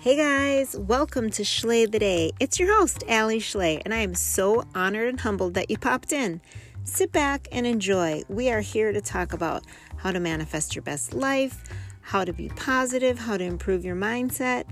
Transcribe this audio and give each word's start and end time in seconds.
Hey 0.00 0.14
guys, 0.14 0.76
welcome 0.78 1.28
to 1.30 1.42
Schley 1.42 1.84
the 1.84 1.98
Day. 1.98 2.30
It's 2.38 2.60
your 2.60 2.72
host, 2.72 3.02
Alli 3.08 3.40
Schley, 3.40 3.82
and 3.84 3.92
I 3.92 3.98
am 3.98 4.14
so 4.14 4.62
honored 4.72 5.08
and 5.08 5.18
humbled 5.18 5.54
that 5.54 5.72
you 5.72 5.76
popped 5.76 6.12
in. 6.12 6.40
Sit 6.84 7.10
back 7.10 7.48
and 7.50 7.66
enjoy. 7.66 8.22
We 8.28 8.48
are 8.48 8.60
here 8.60 8.92
to 8.92 9.00
talk 9.00 9.32
about 9.32 9.64
how 9.96 10.12
to 10.12 10.20
manifest 10.20 10.76
your 10.76 10.82
best 10.82 11.14
life, 11.14 11.64
how 12.00 12.24
to 12.24 12.32
be 12.32 12.48
positive, 12.50 13.18
how 13.18 13.38
to 13.38 13.42
improve 13.42 13.84
your 13.84 13.96
mindset. 13.96 14.66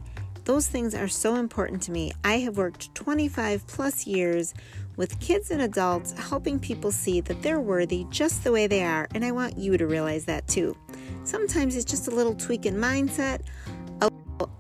Those 0.45 0.69
things 0.69 0.95
are 0.95 1.09
so 1.09 1.35
important 1.35 1.83
to 1.83 1.91
me. 1.91 2.13
I 2.23 2.35
have 2.35 2.57
worked 2.57 2.95
25 2.95 3.67
plus 3.67 4.07
years 4.07 4.55
with 4.95 5.19
kids 5.19 5.51
and 5.51 5.61
adults, 5.61 6.13
helping 6.13 6.61
people 6.61 6.93
see 6.93 7.21
that 7.23 7.43
they're 7.43 7.61
worthy 7.61 8.07
just 8.11 8.45
the 8.45 8.53
way 8.53 8.69
they 8.69 8.85
are, 8.85 9.09
and 9.13 9.25
I 9.25 9.33
want 9.33 9.59
you 9.59 9.77
to 9.77 9.89
realize 9.89 10.25
that 10.27 10.47
too. 10.47 10.77
Sometimes 11.25 11.75
it's 11.75 11.85
just 11.85 12.07
a 12.07 12.15
little 12.15 12.37
tweak 12.37 12.65
in 12.65 12.77
mindset 12.77 13.41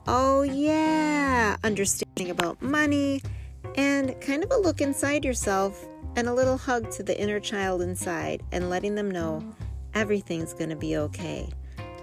oh 0.06 0.42
yeah, 0.42 1.56
understanding 1.64 2.30
about 2.30 2.60
money, 2.62 3.22
and 3.74 4.18
kind 4.20 4.44
of 4.44 4.50
a 4.50 4.56
look 4.56 4.80
inside 4.80 5.24
yourself 5.24 5.86
and 6.16 6.28
a 6.28 6.34
little 6.34 6.56
hug 6.56 6.90
to 6.92 7.02
the 7.02 7.18
inner 7.20 7.40
child 7.40 7.82
inside 7.82 8.42
and 8.52 8.70
letting 8.70 8.94
them 8.94 9.10
know 9.10 9.54
everything's 9.94 10.54
gonna 10.54 10.76
be 10.76 10.96
okay. 10.96 11.48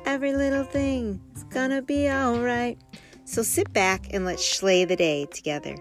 Every 0.05 0.33
little 0.33 0.63
thing 0.63 1.21
is 1.35 1.43
gonna 1.45 1.81
be 1.81 2.09
alright. 2.09 2.77
So 3.25 3.41
sit 3.41 3.71
back 3.73 4.13
and 4.13 4.25
let's 4.25 4.45
slay 4.45 4.85
the 4.85 4.95
day 4.95 5.25
together. 5.25 5.75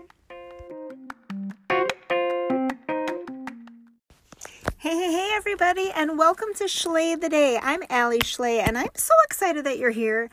Hey, 4.79 4.97
hey, 4.97 5.13
hey, 5.13 5.31
everybody, 5.35 5.91
and 5.95 6.19
welcome 6.19 6.55
to 6.57 6.65
Schley 6.65 7.15
the 7.15 7.29
Day. 7.29 7.59
I'm 7.63 7.83
Alli 7.89 8.19
Schley, 8.21 8.59
and 8.59 8.77
I'm 8.77 8.89
so 8.95 9.15
excited 9.27 9.65
that 9.65 9.79
you're 9.79 9.91
here 9.91 10.29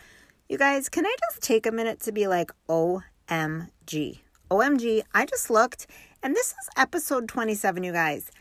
you 0.50 0.58
guys, 0.58 0.90
can 0.90 1.06
I 1.06 1.16
just 1.30 1.44
take 1.44 1.68
a 1.68 1.72
minute 1.72 2.00
to 2.02 2.12
be 2.12 2.26
like, 2.26 2.52
OMG? 2.68 4.20
OMG, 4.50 5.04
I 5.14 5.26
just 5.28 5.52
looked, 5.52 5.86
and 6.24 6.36
this 6.36 6.48
is 6.48 6.70
episode 6.76 7.28
27, 7.28 7.84
you 7.84 7.92
guys. 7.92 8.32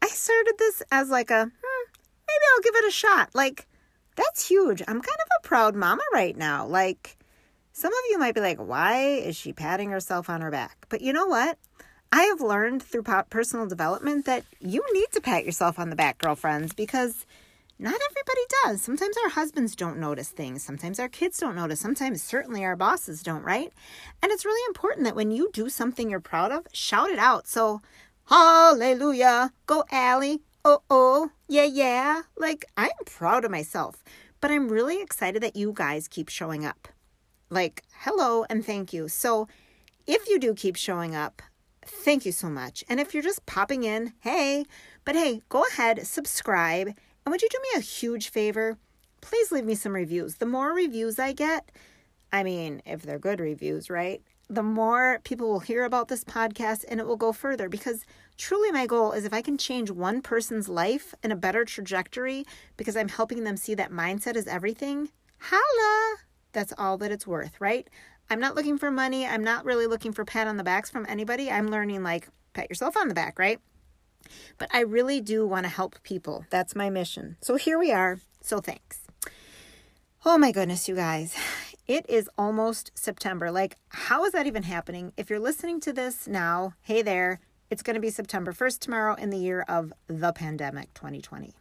I 0.00 0.06
started 0.08 0.54
this 0.58 0.82
as 0.90 1.10
like 1.10 1.30
a, 1.30 1.44
hmm, 1.44 1.90
maybe 2.26 2.44
I'll 2.54 2.62
give 2.62 2.74
it 2.74 2.88
a 2.88 2.90
shot. 2.90 3.34
Like, 3.34 3.66
that's 4.16 4.48
huge. 4.48 4.80
I'm 4.80 4.86
kind 4.86 4.98
of 5.04 5.44
a 5.44 5.46
proud 5.46 5.76
mama 5.76 6.02
right 6.10 6.34
now. 6.34 6.66
Like, 6.66 7.18
some 7.72 7.92
of 7.92 8.00
you 8.10 8.18
might 8.18 8.34
be 8.34 8.40
like, 8.40 8.58
why 8.58 9.02
is 9.02 9.36
she 9.36 9.52
patting 9.52 9.90
herself 9.90 10.30
on 10.30 10.40
her 10.40 10.50
back? 10.50 10.86
But 10.88 11.02
you 11.02 11.12
know 11.12 11.26
what? 11.26 11.58
I 12.10 12.22
have 12.22 12.40
learned 12.40 12.82
through 12.82 13.02
personal 13.28 13.66
development 13.66 14.24
that 14.24 14.44
you 14.58 14.82
need 14.94 15.08
to 15.12 15.20
pat 15.20 15.44
yourself 15.44 15.78
on 15.78 15.90
the 15.90 15.96
back, 15.96 16.16
girlfriends, 16.16 16.72
because 16.72 17.26
not 17.80 17.94
everybody 17.94 18.40
does. 18.64 18.82
Sometimes 18.82 19.16
our 19.18 19.30
husbands 19.30 19.76
don't 19.76 19.98
notice 19.98 20.30
things. 20.30 20.64
Sometimes 20.64 20.98
our 20.98 21.08
kids 21.08 21.38
don't 21.38 21.54
notice. 21.54 21.78
Sometimes, 21.78 22.20
certainly, 22.20 22.64
our 22.64 22.74
bosses 22.74 23.22
don't, 23.22 23.44
right? 23.44 23.72
And 24.20 24.32
it's 24.32 24.44
really 24.44 24.66
important 24.68 25.04
that 25.04 25.14
when 25.14 25.30
you 25.30 25.50
do 25.52 25.68
something 25.68 26.10
you're 26.10 26.18
proud 26.18 26.50
of, 26.50 26.66
shout 26.72 27.10
it 27.10 27.20
out. 27.20 27.46
So, 27.46 27.80
hallelujah, 28.28 29.52
go 29.66 29.84
Alli. 29.92 30.42
Oh, 30.64 30.82
oh, 30.90 31.30
yeah, 31.46 31.64
yeah. 31.64 32.22
Like, 32.36 32.64
I'm 32.76 32.90
proud 33.06 33.44
of 33.44 33.52
myself, 33.52 34.02
but 34.40 34.50
I'm 34.50 34.68
really 34.68 35.00
excited 35.00 35.40
that 35.44 35.54
you 35.54 35.72
guys 35.72 36.08
keep 36.08 36.28
showing 36.28 36.64
up. 36.64 36.88
Like, 37.48 37.84
hello 38.00 38.44
and 38.50 38.66
thank 38.66 38.92
you. 38.92 39.06
So, 39.06 39.46
if 40.04 40.28
you 40.28 40.40
do 40.40 40.52
keep 40.52 40.74
showing 40.74 41.14
up, 41.14 41.42
thank 41.82 42.26
you 42.26 42.32
so 42.32 42.48
much. 42.48 42.82
And 42.88 42.98
if 42.98 43.14
you're 43.14 43.22
just 43.22 43.46
popping 43.46 43.84
in, 43.84 44.14
hey, 44.20 44.64
but 45.04 45.14
hey, 45.14 45.42
go 45.48 45.64
ahead, 45.64 46.04
subscribe 46.08 46.94
and 47.28 47.32
would 47.32 47.42
you 47.42 47.48
do 47.50 47.58
me 47.60 47.68
a 47.76 47.82
huge 47.82 48.30
favor? 48.30 48.78
Please 49.20 49.52
leave 49.52 49.66
me 49.66 49.74
some 49.74 49.94
reviews. 49.94 50.36
The 50.36 50.46
more 50.46 50.72
reviews 50.72 51.18
I 51.18 51.34
get, 51.34 51.70
I 52.32 52.42
mean, 52.42 52.80
if 52.86 53.02
they're 53.02 53.18
good 53.18 53.38
reviews, 53.38 53.90
right? 53.90 54.22
The 54.48 54.62
more 54.62 55.20
people 55.24 55.46
will 55.46 55.60
hear 55.60 55.84
about 55.84 56.08
this 56.08 56.24
podcast 56.24 56.86
and 56.88 56.98
it 56.98 57.06
will 57.06 57.18
go 57.18 57.32
further 57.32 57.68
because 57.68 58.06
truly 58.38 58.72
my 58.72 58.86
goal 58.86 59.12
is 59.12 59.26
if 59.26 59.34
I 59.34 59.42
can 59.42 59.58
change 59.58 59.90
one 59.90 60.22
person's 60.22 60.70
life 60.70 61.14
in 61.22 61.30
a 61.30 61.36
better 61.36 61.66
trajectory 61.66 62.46
because 62.78 62.96
I'm 62.96 63.10
helping 63.10 63.44
them 63.44 63.58
see 63.58 63.74
that 63.74 63.92
mindset 63.92 64.34
is 64.34 64.46
everything, 64.46 65.10
holla! 65.38 66.16
That's 66.52 66.72
all 66.78 66.96
that 66.96 67.12
it's 67.12 67.26
worth, 67.26 67.60
right? 67.60 67.90
I'm 68.30 68.40
not 68.40 68.54
looking 68.54 68.78
for 68.78 68.90
money. 68.90 69.26
I'm 69.26 69.44
not 69.44 69.66
really 69.66 69.86
looking 69.86 70.12
for 70.12 70.24
pat 70.24 70.46
on 70.46 70.56
the 70.56 70.64
backs 70.64 70.88
from 70.88 71.04
anybody. 71.06 71.50
I'm 71.50 71.68
learning 71.68 72.02
like 72.02 72.30
pat 72.54 72.70
yourself 72.70 72.96
on 72.96 73.08
the 73.08 73.14
back, 73.14 73.38
right? 73.38 73.60
But 74.58 74.68
I 74.72 74.80
really 74.80 75.20
do 75.20 75.46
want 75.46 75.64
to 75.64 75.70
help 75.70 76.02
people. 76.02 76.44
That's 76.50 76.74
my 76.74 76.90
mission. 76.90 77.36
So 77.40 77.56
here 77.56 77.78
we 77.78 77.92
are. 77.92 78.18
So 78.40 78.60
thanks. 78.60 79.00
Oh 80.24 80.38
my 80.38 80.52
goodness, 80.52 80.88
you 80.88 80.94
guys. 80.94 81.36
It 81.86 82.04
is 82.08 82.28
almost 82.36 82.90
September. 82.94 83.50
Like, 83.50 83.76
how 83.88 84.24
is 84.24 84.32
that 84.32 84.46
even 84.46 84.64
happening? 84.64 85.12
If 85.16 85.30
you're 85.30 85.38
listening 85.38 85.80
to 85.80 85.92
this 85.92 86.26
now, 86.26 86.74
hey 86.82 87.02
there, 87.02 87.40
it's 87.70 87.82
going 87.82 87.94
to 87.94 88.00
be 88.00 88.10
September 88.10 88.52
1st 88.52 88.80
tomorrow 88.80 89.14
in 89.14 89.30
the 89.30 89.38
year 89.38 89.64
of 89.68 89.92
the 90.06 90.32
pandemic 90.32 90.92
2020. 90.94 91.54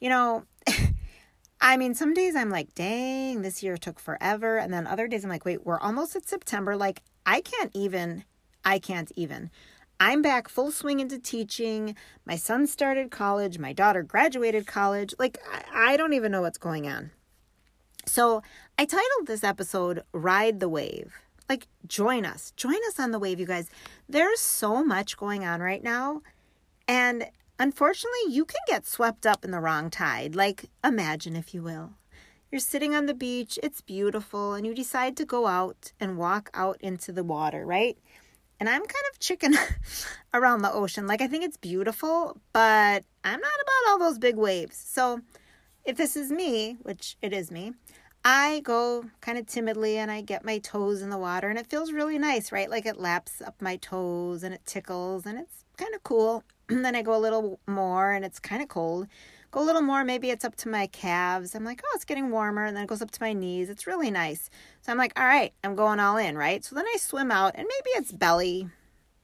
You 0.00 0.08
know, 0.08 0.44
I 1.60 1.76
mean, 1.76 1.94
some 1.94 2.12
days 2.12 2.36
I'm 2.36 2.50
like, 2.50 2.74
dang, 2.74 3.42
this 3.42 3.62
year 3.62 3.76
took 3.76 3.98
forever. 3.98 4.58
And 4.58 4.72
then 4.72 4.86
other 4.86 5.08
days 5.08 5.24
I'm 5.24 5.30
like, 5.30 5.44
wait, 5.44 5.64
we're 5.64 5.80
almost 5.80 6.16
at 6.16 6.28
September. 6.28 6.76
Like, 6.76 7.02
I 7.24 7.40
can't 7.40 7.70
even, 7.74 8.24
I 8.64 8.78
can't 8.78 9.10
even. 9.16 9.50
I'm 10.00 10.22
back 10.22 10.48
full 10.48 10.70
swing 10.70 11.00
into 11.00 11.18
teaching. 11.18 11.96
My 12.24 12.36
son 12.36 12.66
started 12.66 13.10
college. 13.10 13.58
My 13.58 13.72
daughter 13.72 14.02
graduated 14.02 14.66
college. 14.66 15.14
Like, 15.18 15.38
I 15.72 15.96
don't 15.96 16.12
even 16.12 16.32
know 16.32 16.42
what's 16.42 16.58
going 16.58 16.88
on. 16.88 17.10
So, 18.06 18.42
I 18.78 18.84
titled 18.84 19.26
this 19.26 19.44
episode 19.44 20.02
Ride 20.12 20.60
the 20.60 20.68
Wave. 20.68 21.14
Like, 21.48 21.68
join 21.86 22.24
us. 22.24 22.52
Join 22.56 22.78
us 22.88 22.98
on 22.98 23.12
the 23.12 23.18
wave, 23.18 23.38
you 23.38 23.46
guys. 23.46 23.70
There's 24.08 24.40
so 24.40 24.84
much 24.84 25.16
going 25.16 25.44
on 25.44 25.60
right 25.60 25.82
now. 25.82 26.22
And 26.88 27.26
unfortunately, 27.58 28.30
you 28.32 28.44
can 28.44 28.60
get 28.66 28.86
swept 28.86 29.26
up 29.26 29.44
in 29.44 29.50
the 29.50 29.60
wrong 29.60 29.90
tide. 29.90 30.34
Like, 30.34 30.70
imagine, 30.82 31.36
if 31.36 31.54
you 31.54 31.62
will. 31.62 31.92
You're 32.50 32.60
sitting 32.60 32.94
on 32.94 33.06
the 33.06 33.14
beach, 33.14 33.58
it's 33.62 33.80
beautiful, 33.80 34.54
and 34.54 34.66
you 34.66 34.74
decide 34.74 35.16
to 35.16 35.24
go 35.24 35.46
out 35.46 35.92
and 35.98 36.16
walk 36.16 36.50
out 36.54 36.76
into 36.80 37.10
the 37.10 37.24
water, 37.24 37.66
right? 37.66 37.98
And 38.60 38.68
I'm 38.68 38.80
kind 38.80 39.04
of 39.12 39.18
chicken 39.18 39.54
around 40.34 40.62
the 40.62 40.72
ocean. 40.72 41.06
Like, 41.06 41.20
I 41.20 41.26
think 41.26 41.44
it's 41.44 41.56
beautiful, 41.56 42.40
but 42.52 43.04
I'm 43.24 43.40
not 43.40 43.52
about 43.62 43.90
all 43.90 43.98
those 43.98 44.18
big 44.18 44.36
waves. 44.36 44.76
So, 44.76 45.20
if 45.84 45.96
this 45.96 46.16
is 46.16 46.30
me, 46.30 46.78
which 46.82 47.16
it 47.20 47.32
is 47.32 47.50
me, 47.50 47.74
I 48.24 48.60
go 48.60 49.04
kind 49.20 49.36
of 49.36 49.46
timidly 49.46 49.98
and 49.98 50.10
I 50.10 50.22
get 50.22 50.46
my 50.46 50.58
toes 50.58 51.02
in 51.02 51.10
the 51.10 51.18
water 51.18 51.50
and 51.50 51.58
it 51.58 51.66
feels 51.66 51.92
really 51.92 52.18
nice, 52.18 52.52
right? 52.52 52.70
Like 52.70 52.86
it 52.86 52.98
laps 52.98 53.42
up 53.42 53.60
my 53.60 53.76
toes 53.76 54.42
and 54.42 54.54
it 54.54 54.64
tickles 54.64 55.26
and 55.26 55.38
it's 55.38 55.64
kind 55.76 55.94
of 55.94 56.02
cool. 56.04 56.42
And 56.70 56.82
then 56.84 56.96
I 56.96 57.02
go 57.02 57.14
a 57.14 57.20
little 57.20 57.60
more 57.66 58.12
and 58.12 58.24
it's 58.24 58.40
kind 58.40 58.62
of 58.62 58.68
cold 58.68 59.08
go 59.54 59.62
a 59.62 59.64
little 59.64 59.82
more, 59.82 60.04
maybe 60.04 60.30
it's 60.30 60.44
up 60.44 60.56
to 60.56 60.68
my 60.68 60.88
calves. 60.88 61.54
I'm 61.54 61.64
like, 61.64 61.80
oh, 61.84 61.92
it's 61.94 62.04
getting 62.04 62.30
warmer. 62.30 62.64
And 62.64 62.76
then 62.76 62.84
it 62.84 62.88
goes 62.88 63.00
up 63.00 63.12
to 63.12 63.22
my 63.22 63.32
knees. 63.32 63.70
It's 63.70 63.86
really 63.86 64.10
nice. 64.10 64.50
So 64.82 64.90
I'm 64.90 64.98
like, 64.98 65.18
all 65.18 65.24
right, 65.24 65.52
I'm 65.62 65.76
going 65.76 66.00
all 66.00 66.16
in, 66.16 66.36
right? 66.36 66.64
So 66.64 66.74
then 66.74 66.84
I 66.92 66.96
swim 66.98 67.30
out 67.30 67.52
and 67.54 67.66
maybe 67.68 67.90
it's 67.96 68.10
belly, 68.10 68.68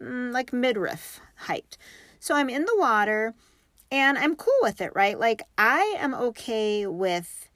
mm, 0.01 0.33
like 0.33 0.53
midriff 0.53 1.21
height. 1.35 1.77
So 2.21 2.37
I'm 2.37 2.49
in 2.49 2.65
the 2.65 2.77
water 2.79 3.35
and 3.91 4.17
I'm 4.17 4.37
cool 4.37 4.55
with 4.63 4.81
it, 4.81 4.93
right? 4.95 5.19
Like 5.19 5.43
I 5.59 5.97
am 5.99 6.15
okay 6.15 6.87
with 6.87 7.49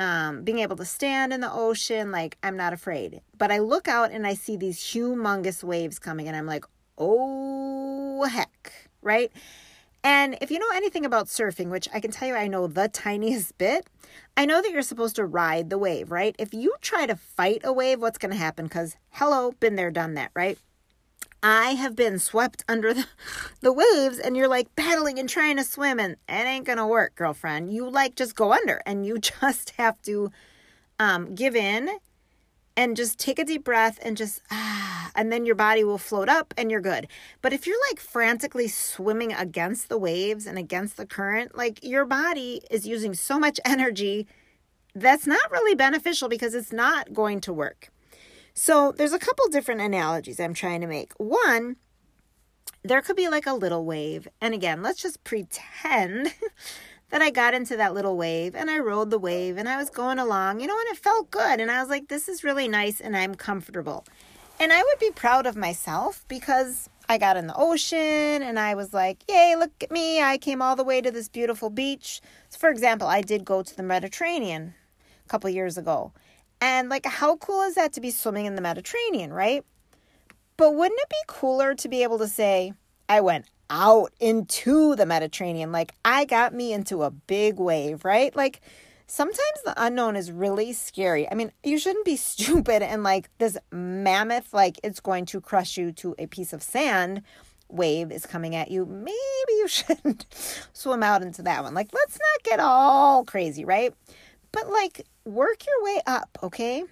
um, 0.00 0.42
being 0.42 0.58
able 0.58 0.76
to 0.76 0.84
stand 0.84 1.32
in 1.32 1.40
the 1.40 1.52
ocean. 1.52 2.10
Like 2.10 2.38
I'm 2.42 2.56
not 2.56 2.72
afraid. 2.72 3.20
But 3.38 3.52
I 3.52 3.58
look 3.58 3.86
out 3.86 4.10
and 4.10 4.26
I 4.26 4.34
see 4.34 4.56
these 4.56 4.80
humongous 4.80 5.62
waves 5.62 6.00
coming 6.00 6.26
and 6.26 6.36
I'm 6.36 6.46
like, 6.46 6.64
oh, 6.98 8.24
heck, 8.24 8.72
right? 9.00 9.30
And 10.06 10.38
if 10.40 10.52
you 10.52 10.60
know 10.60 10.70
anything 10.72 11.04
about 11.04 11.26
surfing, 11.26 11.68
which 11.68 11.88
I 11.92 11.98
can 11.98 12.12
tell 12.12 12.28
you 12.28 12.36
I 12.36 12.46
know 12.46 12.68
the 12.68 12.86
tiniest 12.92 13.58
bit, 13.58 13.88
I 14.36 14.46
know 14.46 14.62
that 14.62 14.70
you're 14.70 14.82
supposed 14.82 15.16
to 15.16 15.26
ride 15.26 15.68
the 15.68 15.78
wave, 15.78 16.12
right? 16.12 16.36
If 16.38 16.54
you 16.54 16.76
try 16.80 17.06
to 17.06 17.16
fight 17.16 17.62
a 17.64 17.72
wave, 17.72 18.00
what's 18.00 18.16
going 18.16 18.30
to 18.30 18.38
happen? 18.38 18.66
Because, 18.66 18.96
hello, 19.10 19.50
been 19.58 19.74
there, 19.74 19.90
done 19.90 20.14
that, 20.14 20.30
right? 20.32 20.58
I 21.42 21.70
have 21.70 21.96
been 21.96 22.20
swept 22.20 22.64
under 22.68 22.94
the, 22.94 23.06
the 23.62 23.72
waves 23.72 24.20
and 24.20 24.36
you're 24.36 24.46
like 24.46 24.76
paddling 24.76 25.18
and 25.18 25.28
trying 25.28 25.56
to 25.56 25.64
swim 25.64 25.98
and 25.98 26.12
it 26.12 26.32
ain't 26.32 26.66
going 26.66 26.78
to 26.78 26.86
work, 26.86 27.16
girlfriend. 27.16 27.72
You 27.72 27.90
like 27.90 28.14
just 28.14 28.36
go 28.36 28.52
under 28.52 28.80
and 28.86 29.04
you 29.04 29.18
just 29.40 29.70
have 29.70 30.00
to 30.02 30.30
um, 31.00 31.34
give 31.34 31.56
in 31.56 31.90
and 32.76 32.96
just 32.96 33.18
take 33.18 33.38
a 33.38 33.44
deep 33.44 33.64
breath 33.64 33.98
and 34.02 34.16
just 34.16 34.42
ah, 34.50 35.10
and 35.14 35.32
then 35.32 35.46
your 35.46 35.54
body 35.54 35.82
will 35.82 35.98
float 35.98 36.28
up 36.28 36.52
and 36.56 36.70
you're 36.70 36.80
good. 36.80 37.08
But 37.42 37.52
if 37.52 37.66
you're 37.66 37.80
like 37.90 38.00
frantically 38.00 38.68
swimming 38.68 39.32
against 39.32 39.88
the 39.88 39.98
waves 39.98 40.46
and 40.46 40.58
against 40.58 40.96
the 40.96 41.06
current, 41.06 41.56
like 41.56 41.82
your 41.82 42.04
body 42.04 42.62
is 42.70 42.86
using 42.86 43.14
so 43.14 43.38
much 43.38 43.58
energy 43.64 44.26
that's 44.94 45.26
not 45.26 45.50
really 45.50 45.74
beneficial 45.74 46.28
because 46.28 46.54
it's 46.54 46.72
not 46.72 47.12
going 47.12 47.40
to 47.42 47.52
work. 47.52 47.90
So, 48.54 48.92
there's 48.92 49.12
a 49.12 49.18
couple 49.18 49.46
different 49.48 49.82
analogies 49.82 50.40
I'm 50.40 50.54
trying 50.54 50.80
to 50.80 50.86
make. 50.86 51.12
One, 51.18 51.76
there 52.82 53.02
could 53.02 53.16
be 53.16 53.28
like 53.28 53.46
a 53.46 53.52
little 53.52 53.84
wave. 53.84 54.26
And 54.40 54.54
again, 54.54 54.82
let's 54.82 55.02
just 55.02 55.22
pretend 55.24 56.32
that 57.10 57.22
I 57.22 57.30
got 57.30 57.54
into 57.54 57.76
that 57.76 57.94
little 57.94 58.16
wave 58.16 58.54
and 58.54 58.70
I 58.70 58.78
rode 58.78 59.10
the 59.10 59.18
wave 59.18 59.56
and 59.56 59.68
I 59.68 59.76
was 59.76 59.90
going 59.90 60.18
along, 60.18 60.60
you 60.60 60.66
know, 60.66 60.78
and 60.78 60.88
it 60.88 60.98
felt 60.98 61.30
good. 61.30 61.60
And 61.60 61.70
I 61.70 61.80
was 61.80 61.88
like, 61.88 62.08
this 62.08 62.28
is 62.28 62.42
really 62.42 62.68
nice 62.68 63.00
and 63.00 63.16
I'm 63.16 63.34
comfortable. 63.34 64.04
And 64.58 64.72
I 64.72 64.82
would 64.82 64.98
be 64.98 65.10
proud 65.10 65.46
of 65.46 65.56
myself 65.56 66.24
because 66.28 66.88
I 67.08 67.18
got 67.18 67.36
in 67.36 67.46
the 67.46 67.54
ocean 67.56 67.98
and 68.42 68.58
I 68.58 68.74
was 68.74 68.92
like, 68.92 69.22
yay, 69.28 69.54
look 69.56 69.70
at 69.82 69.90
me. 69.90 70.20
I 70.20 70.38
came 70.38 70.60
all 70.60 70.74
the 70.74 70.84
way 70.84 71.00
to 71.00 71.10
this 71.10 71.28
beautiful 71.28 71.70
beach. 71.70 72.20
So, 72.48 72.58
for 72.58 72.70
example, 72.70 73.06
I 73.06 73.20
did 73.20 73.44
go 73.44 73.62
to 73.62 73.76
the 73.76 73.82
Mediterranean 73.82 74.74
a 75.24 75.28
couple 75.28 75.48
years 75.50 75.78
ago. 75.78 76.12
And 76.60 76.88
like, 76.88 77.06
how 77.06 77.36
cool 77.36 77.62
is 77.62 77.74
that 77.74 77.92
to 77.92 78.00
be 78.00 78.10
swimming 78.10 78.46
in 78.46 78.56
the 78.56 78.62
Mediterranean, 78.62 79.32
right? 79.32 79.64
But 80.56 80.74
wouldn't 80.74 80.98
it 81.00 81.10
be 81.10 81.16
cooler 81.28 81.74
to 81.74 81.88
be 81.88 82.02
able 82.02 82.18
to 82.18 82.28
say, 82.28 82.72
I 83.08 83.20
went 83.20 83.46
out 83.70 84.12
into 84.20 84.96
the 84.96 85.06
Mediterranean? 85.06 85.72
Like, 85.72 85.92
I 86.04 86.24
got 86.24 86.54
me 86.54 86.72
into 86.72 87.02
a 87.02 87.10
big 87.10 87.58
wave, 87.58 88.04
right? 88.04 88.34
Like, 88.34 88.60
sometimes 89.06 89.62
the 89.64 89.74
unknown 89.76 90.16
is 90.16 90.32
really 90.32 90.72
scary. 90.72 91.30
I 91.30 91.34
mean, 91.34 91.52
you 91.62 91.78
shouldn't 91.78 92.04
be 92.04 92.16
stupid 92.16 92.82
and 92.82 93.02
like 93.02 93.30
this 93.38 93.56
mammoth, 93.70 94.52
like 94.52 94.78
it's 94.82 95.00
going 95.00 95.26
to 95.26 95.40
crush 95.40 95.76
you 95.76 95.92
to 95.92 96.14
a 96.18 96.26
piece 96.26 96.52
of 96.52 96.62
sand 96.62 97.22
wave 97.68 98.12
is 98.12 98.26
coming 98.26 98.54
at 98.54 98.70
you. 98.70 98.86
Maybe 98.86 99.12
you 99.50 99.68
shouldn't 99.68 100.26
swim 100.72 101.02
out 101.02 101.22
into 101.22 101.42
that 101.42 101.62
one. 101.62 101.74
Like, 101.74 101.90
let's 101.92 102.18
not 102.18 102.44
get 102.44 102.60
all 102.60 103.24
crazy, 103.24 103.64
right? 103.64 103.94
But 104.52 104.70
like, 104.70 105.06
work 105.24 105.66
your 105.66 105.84
way 105.84 106.00
up, 106.06 106.38
okay? 106.42 106.84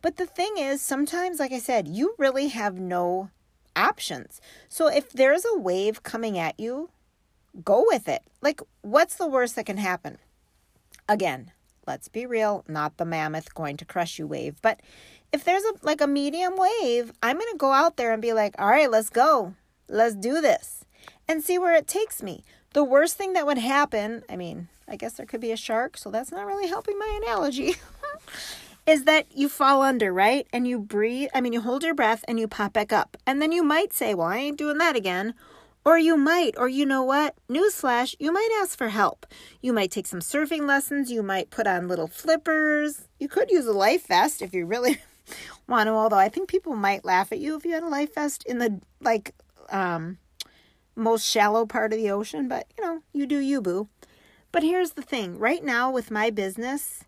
But 0.00 0.16
the 0.16 0.26
thing 0.26 0.54
is, 0.58 0.82
sometimes, 0.82 1.38
like 1.38 1.52
I 1.52 1.60
said, 1.60 1.86
you 1.86 2.14
really 2.18 2.48
have 2.48 2.78
no 2.78 3.30
options. 3.76 4.40
So 4.68 4.88
if 4.88 5.10
there's 5.12 5.44
a 5.44 5.58
wave 5.58 6.02
coming 6.02 6.38
at 6.38 6.58
you, 6.58 6.90
go 7.64 7.84
with 7.86 8.08
it. 8.08 8.22
Like, 8.40 8.60
what's 8.82 9.16
the 9.16 9.26
worst 9.26 9.56
that 9.56 9.66
can 9.66 9.76
happen? 9.76 10.18
Again, 11.08 11.52
let's 11.86 12.08
be 12.08 12.26
real, 12.26 12.64
not 12.68 12.96
the 12.96 13.04
mammoth 13.04 13.54
going 13.54 13.76
to 13.78 13.84
crush 13.84 14.18
you 14.18 14.26
wave, 14.26 14.60
but 14.62 14.80
if 15.32 15.44
there's 15.44 15.64
a 15.64 15.72
like 15.82 16.00
a 16.00 16.06
medium 16.06 16.54
wave, 16.56 17.12
I'm 17.22 17.38
going 17.38 17.50
to 17.52 17.58
go 17.58 17.72
out 17.72 17.96
there 17.96 18.12
and 18.12 18.20
be 18.20 18.32
like, 18.32 18.54
"All 18.58 18.68
right, 18.68 18.90
let's 18.90 19.10
go. 19.10 19.54
Let's 19.88 20.14
do 20.14 20.40
this." 20.40 20.84
And 21.26 21.42
see 21.42 21.58
where 21.58 21.74
it 21.74 21.88
takes 21.88 22.22
me. 22.22 22.44
The 22.74 22.84
worst 22.84 23.16
thing 23.16 23.32
that 23.32 23.46
would 23.46 23.58
happen, 23.58 24.22
I 24.28 24.36
mean, 24.36 24.68
I 24.86 24.96
guess 24.96 25.14
there 25.14 25.26
could 25.26 25.40
be 25.40 25.52
a 25.52 25.56
shark, 25.56 25.96
so 25.96 26.10
that's 26.10 26.30
not 26.30 26.46
really 26.46 26.68
helping 26.68 26.98
my 26.98 27.20
analogy. 27.22 27.76
is 28.86 29.04
that 29.04 29.26
you 29.30 29.48
fall 29.48 29.82
under, 29.82 30.12
right? 30.12 30.46
And 30.52 30.66
you 30.66 30.78
breathe, 30.78 31.28
I 31.34 31.40
mean, 31.40 31.52
you 31.52 31.60
hold 31.60 31.84
your 31.84 31.94
breath 31.94 32.24
and 32.26 32.38
you 32.38 32.48
pop 32.48 32.72
back 32.72 32.92
up. 32.92 33.16
And 33.26 33.40
then 33.40 33.52
you 33.52 33.62
might 33.62 33.92
say, 33.92 34.14
Well, 34.14 34.26
I 34.26 34.38
ain't 34.38 34.58
doing 34.58 34.78
that 34.78 34.96
again. 34.96 35.34
Or 35.84 35.98
you 35.98 36.16
might, 36.16 36.54
or 36.56 36.68
you 36.68 36.86
know 36.86 37.02
what? 37.02 37.34
Newsflash, 37.48 38.14
you 38.20 38.32
might 38.32 38.60
ask 38.62 38.78
for 38.78 38.88
help. 38.88 39.26
You 39.60 39.72
might 39.72 39.90
take 39.90 40.06
some 40.06 40.20
surfing 40.20 40.64
lessons. 40.64 41.10
You 41.10 41.24
might 41.24 41.50
put 41.50 41.66
on 41.66 41.88
little 41.88 42.06
flippers. 42.06 43.08
You 43.18 43.28
could 43.28 43.50
use 43.50 43.66
a 43.66 43.72
life 43.72 44.06
vest 44.06 44.42
if 44.42 44.54
you 44.54 44.64
really 44.64 45.00
want 45.68 45.88
to, 45.88 45.92
although 45.92 46.18
I 46.18 46.28
think 46.28 46.48
people 46.48 46.76
might 46.76 47.04
laugh 47.04 47.32
at 47.32 47.40
you 47.40 47.56
if 47.56 47.64
you 47.64 47.72
had 47.72 47.82
a 47.82 47.88
life 47.88 48.14
vest 48.14 48.44
in 48.44 48.58
the 48.58 48.80
like 49.00 49.34
um 49.70 50.18
most 50.94 51.26
shallow 51.26 51.66
part 51.66 51.92
of 51.92 51.98
the 51.98 52.10
ocean, 52.10 52.48
but 52.48 52.66
you 52.78 52.84
know, 52.84 53.00
you 53.12 53.26
do 53.26 53.38
you, 53.38 53.60
boo. 53.60 53.88
But 54.52 54.62
here's 54.62 54.92
the 54.92 55.02
thing 55.02 55.38
right 55.38 55.64
now 55.64 55.90
with 55.90 56.10
my 56.10 56.30
business, 56.30 57.04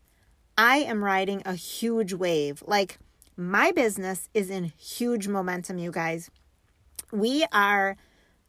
I 0.57 0.79
am 0.79 1.03
riding 1.03 1.43
a 1.45 1.55
huge 1.55 2.13
wave. 2.13 2.63
Like, 2.67 2.99
my 3.37 3.73
business 3.73 4.29
is 4.35 4.51
in 4.51 4.73
huge 4.79 5.27
momentum, 5.27 5.79
you 5.79 5.91
guys. 5.91 6.31
We 7.13 7.45
are 7.53 7.97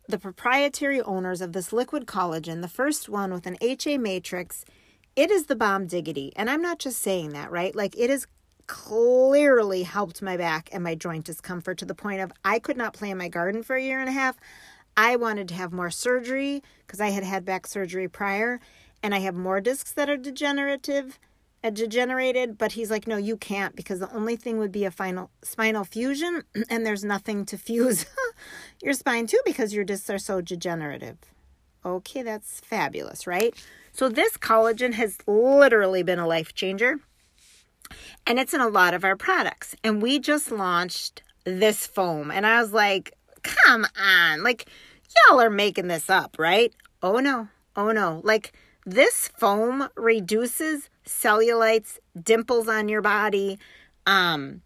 the 0.07 0.19
proprietary 0.19 1.01
owners 1.01 1.41
of 1.41 1.53
this 1.53 1.73
liquid 1.73 2.05
collagen, 2.05 2.61
the 2.61 2.67
first 2.67 3.09
one 3.09 3.33
with 3.33 3.47
an 3.47 3.57
HA 3.59 3.97
matrix. 3.97 4.65
It 5.15 5.31
is 5.31 5.47
the 5.47 5.55
bomb 5.55 5.87
diggity. 5.87 6.31
And 6.35 6.49
I'm 6.49 6.61
not 6.61 6.77
just 6.77 7.01
saying 7.01 7.29
that, 7.29 7.51
right? 7.51 7.75
Like, 7.75 7.97
it 7.97 8.11
has 8.11 8.27
clearly 8.67 9.83
helped 9.83 10.21
my 10.21 10.37
back 10.37 10.69
and 10.71 10.83
my 10.83 10.95
joint 10.95 11.25
discomfort 11.25 11.77
to 11.79 11.85
the 11.85 11.95
point 11.95 12.21
of 12.21 12.31
I 12.43 12.59
could 12.59 12.77
not 12.77 12.93
play 12.93 13.09
in 13.09 13.17
my 13.17 13.29
garden 13.29 13.63
for 13.63 13.75
a 13.75 13.81
year 13.81 13.99
and 13.99 14.09
a 14.09 14.13
half. 14.13 14.37
I 14.97 15.15
wanted 15.15 15.47
to 15.49 15.55
have 15.55 15.73
more 15.73 15.89
surgery 15.89 16.63
because 16.85 17.01
I 17.01 17.09
had 17.09 17.23
had 17.23 17.45
back 17.45 17.67
surgery 17.67 18.07
prior 18.07 18.59
and 19.03 19.13
I 19.13 19.19
have 19.19 19.35
more 19.35 19.61
discs 19.61 19.91
that 19.91 20.09
are 20.09 20.17
degenerative, 20.17 21.19
degenerated. 21.73 22.57
But 22.57 22.73
he's 22.73 22.91
like, 22.91 23.07
no, 23.07 23.17
you 23.17 23.37
can't 23.37 23.75
because 23.75 23.99
the 23.99 24.13
only 24.13 24.35
thing 24.35 24.57
would 24.57 24.71
be 24.71 24.85
a 24.85 24.91
final 24.91 25.31
spinal 25.41 25.83
fusion, 25.83 26.43
and 26.69 26.85
there's 26.85 27.03
nothing 27.03 27.45
to 27.47 27.57
fuse 27.57 28.05
your 28.81 28.93
spine 28.93 29.27
to 29.27 29.41
because 29.45 29.73
your 29.73 29.83
discs 29.83 30.09
are 30.09 30.19
so 30.19 30.41
degenerative. 30.41 31.17
Okay, 31.85 32.23
that's 32.23 32.59
fabulous, 32.61 33.27
right? 33.27 33.53
So 33.91 34.09
this 34.09 34.37
collagen 34.37 34.93
has 34.93 35.17
literally 35.27 36.03
been 36.03 36.19
a 36.19 36.27
life 36.27 36.53
changer. 36.53 36.99
And 38.25 38.39
it's 38.39 38.53
in 38.53 38.61
a 38.61 38.67
lot 38.67 38.93
of 38.93 39.03
our 39.03 39.15
products. 39.15 39.75
And 39.83 40.01
we 40.01 40.19
just 40.19 40.51
launched 40.51 41.21
this 41.43 41.85
foam. 41.85 42.31
And 42.31 42.45
I 42.45 42.59
was 42.59 42.73
like, 42.73 43.13
come 43.43 43.85
on. 43.97 44.43
Like, 44.43 44.65
y'all 45.29 45.39
are 45.39 45.49
making 45.49 45.87
this 45.87 46.09
up, 46.09 46.37
right? 46.39 46.73
Oh 47.03 47.19
no. 47.19 47.47
Oh 47.75 47.91
no. 47.91 48.21
Like, 48.23 48.53
this 48.85 49.29
foam 49.29 49.89
reduces 49.95 50.89
cellulites, 51.05 51.97
dimples 52.21 52.67
on 52.67 52.87
your 52.87 53.01
body, 53.01 53.57
um, 54.05 54.61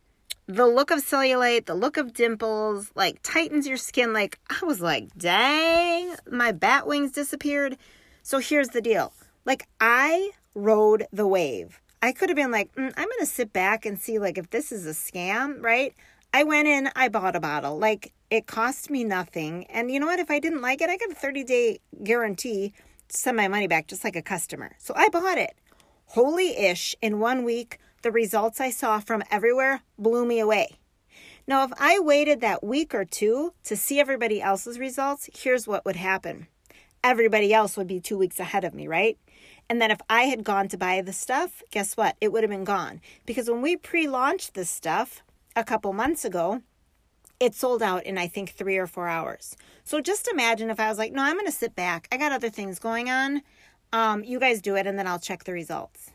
the 0.47 0.65
look 0.65 0.91
of 0.91 0.99
cellulite, 0.99 1.67
the 1.67 1.75
look 1.75 1.97
of 1.97 2.13
dimples, 2.13 2.91
like 2.95 3.21
tightens 3.21 3.67
your 3.67 3.77
skin. 3.77 4.13
Like, 4.13 4.39
I 4.49 4.65
was 4.65 4.81
like, 4.81 5.09
dang, 5.17 6.15
my 6.29 6.51
bat 6.51 6.87
wings 6.87 7.11
disappeared. 7.11 7.77
So 8.23 8.39
here's 8.39 8.69
the 8.69 8.81
deal. 8.81 9.13
Like, 9.45 9.67
I 9.79 10.31
rode 10.55 11.05
the 11.13 11.27
wave. 11.27 11.79
I 12.01 12.11
could 12.11 12.29
have 12.29 12.35
been 12.35 12.51
like, 12.51 12.73
mm, 12.75 12.91
I'm 12.97 13.07
to 13.19 13.25
sit 13.25 13.53
back 13.53 13.85
and 13.85 13.99
see, 13.99 14.19
like, 14.19 14.37
if 14.37 14.49
this 14.49 14.71
is 14.71 14.85
a 14.85 14.91
scam, 14.91 15.61
right? 15.61 15.93
I 16.33 16.43
went 16.43 16.67
in, 16.67 16.89
I 16.95 17.09
bought 17.09 17.35
a 17.35 17.39
bottle. 17.39 17.77
Like, 17.77 18.13
it 18.29 18.47
cost 18.47 18.89
me 18.89 19.03
nothing. 19.03 19.65
And 19.65 19.91
you 19.91 19.99
know 19.99 20.05
what? 20.07 20.19
If 20.19 20.31
I 20.31 20.39
didn't 20.39 20.61
like 20.61 20.81
it, 20.81 20.89
I 20.89 20.97
got 20.97 21.11
a 21.11 21.15
30 21.15 21.43
day 21.43 21.79
guarantee 22.03 22.73
send 23.11 23.37
my 23.37 23.47
money 23.47 23.67
back 23.67 23.87
just 23.87 24.03
like 24.03 24.15
a 24.15 24.21
customer. 24.21 24.75
So 24.77 24.93
I 24.95 25.09
bought 25.09 25.37
it. 25.37 25.55
Holy 26.07 26.57
ish, 26.57 26.95
in 27.01 27.19
one 27.19 27.43
week, 27.43 27.79
the 28.01 28.11
results 28.11 28.59
I 28.59 28.69
saw 28.69 28.99
from 28.99 29.23
everywhere 29.29 29.81
blew 29.97 30.25
me 30.25 30.39
away. 30.39 30.77
Now, 31.47 31.63
if 31.63 31.71
I 31.79 31.99
waited 31.99 32.41
that 32.41 32.63
week 32.63 32.93
or 32.93 33.05
two 33.05 33.53
to 33.63 33.75
see 33.75 33.99
everybody 33.99 34.41
else's 34.41 34.79
results, 34.79 35.29
here's 35.33 35.67
what 35.67 35.85
would 35.85 35.95
happen 35.95 36.47
everybody 37.03 37.53
else 37.53 37.77
would 37.77 37.87
be 37.87 37.99
two 37.99 38.17
weeks 38.17 38.39
ahead 38.39 38.63
of 38.63 38.73
me, 38.73 38.87
right? 38.87 39.17
And 39.69 39.81
then 39.81 39.91
if 39.91 39.99
I 40.09 40.23
had 40.23 40.43
gone 40.43 40.67
to 40.69 40.77
buy 40.77 41.01
the 41.01 41.13
stuff, 41.13 41.63
guess 41.71 41.95
what? 41.95 42.15
It 42.19 42.31
would 42.31 42.43
have 42.43 42.49
been 42.49 42.63
gone. 42.63 43.01
Because 43.25 43.49
when 43.49 43.61
we 43.61 43.77
pre 43.77 44.07
launched 44.07 44.53
this 44.53 44.69
stuff 44.69 45.23
a 45.55 45.63
couple 45.63 45.93
months 45.93 46.25
ago, 46.25 46.61
it 47.39 47.55
sold 47.55 47.81
out 47.81 48.05
in 48.05 48.17
I 48.17 48.27
think 48.27 48.51
three 48.51 48.77
or 48.77 48.87
four 48.87 49.07
hours. 49.07 49.55
So 49.83 50.01
just 50.01 50.27
imagine 50.27 50.69
if 50.69 50.79
I 50.79 50.89
was 50.89 50.97
like, 50.97 51.13
no, 51.13 51.23
I'm 51.23 51.35
going 51.35 51.45
to 51.45 51.51
sit 51.51 51.75
back. 51.75 52.07
I 52.11 52.17
got 52.17 52.31
other 52.31 52.49
things 52.49 52.79
going 52.79 53.09
on. 53.09 53.41
Um, 53.91 54.23
you 54.23 54.39
guys 54.39 54.61
do 54.61 54.75
it 54.75 54.85
and 54.85 54.99
then 54.99 55.07
I'll 55.07 55.19
check 55.19 55.43
the 55.43 55.53
results. 55.53 56.11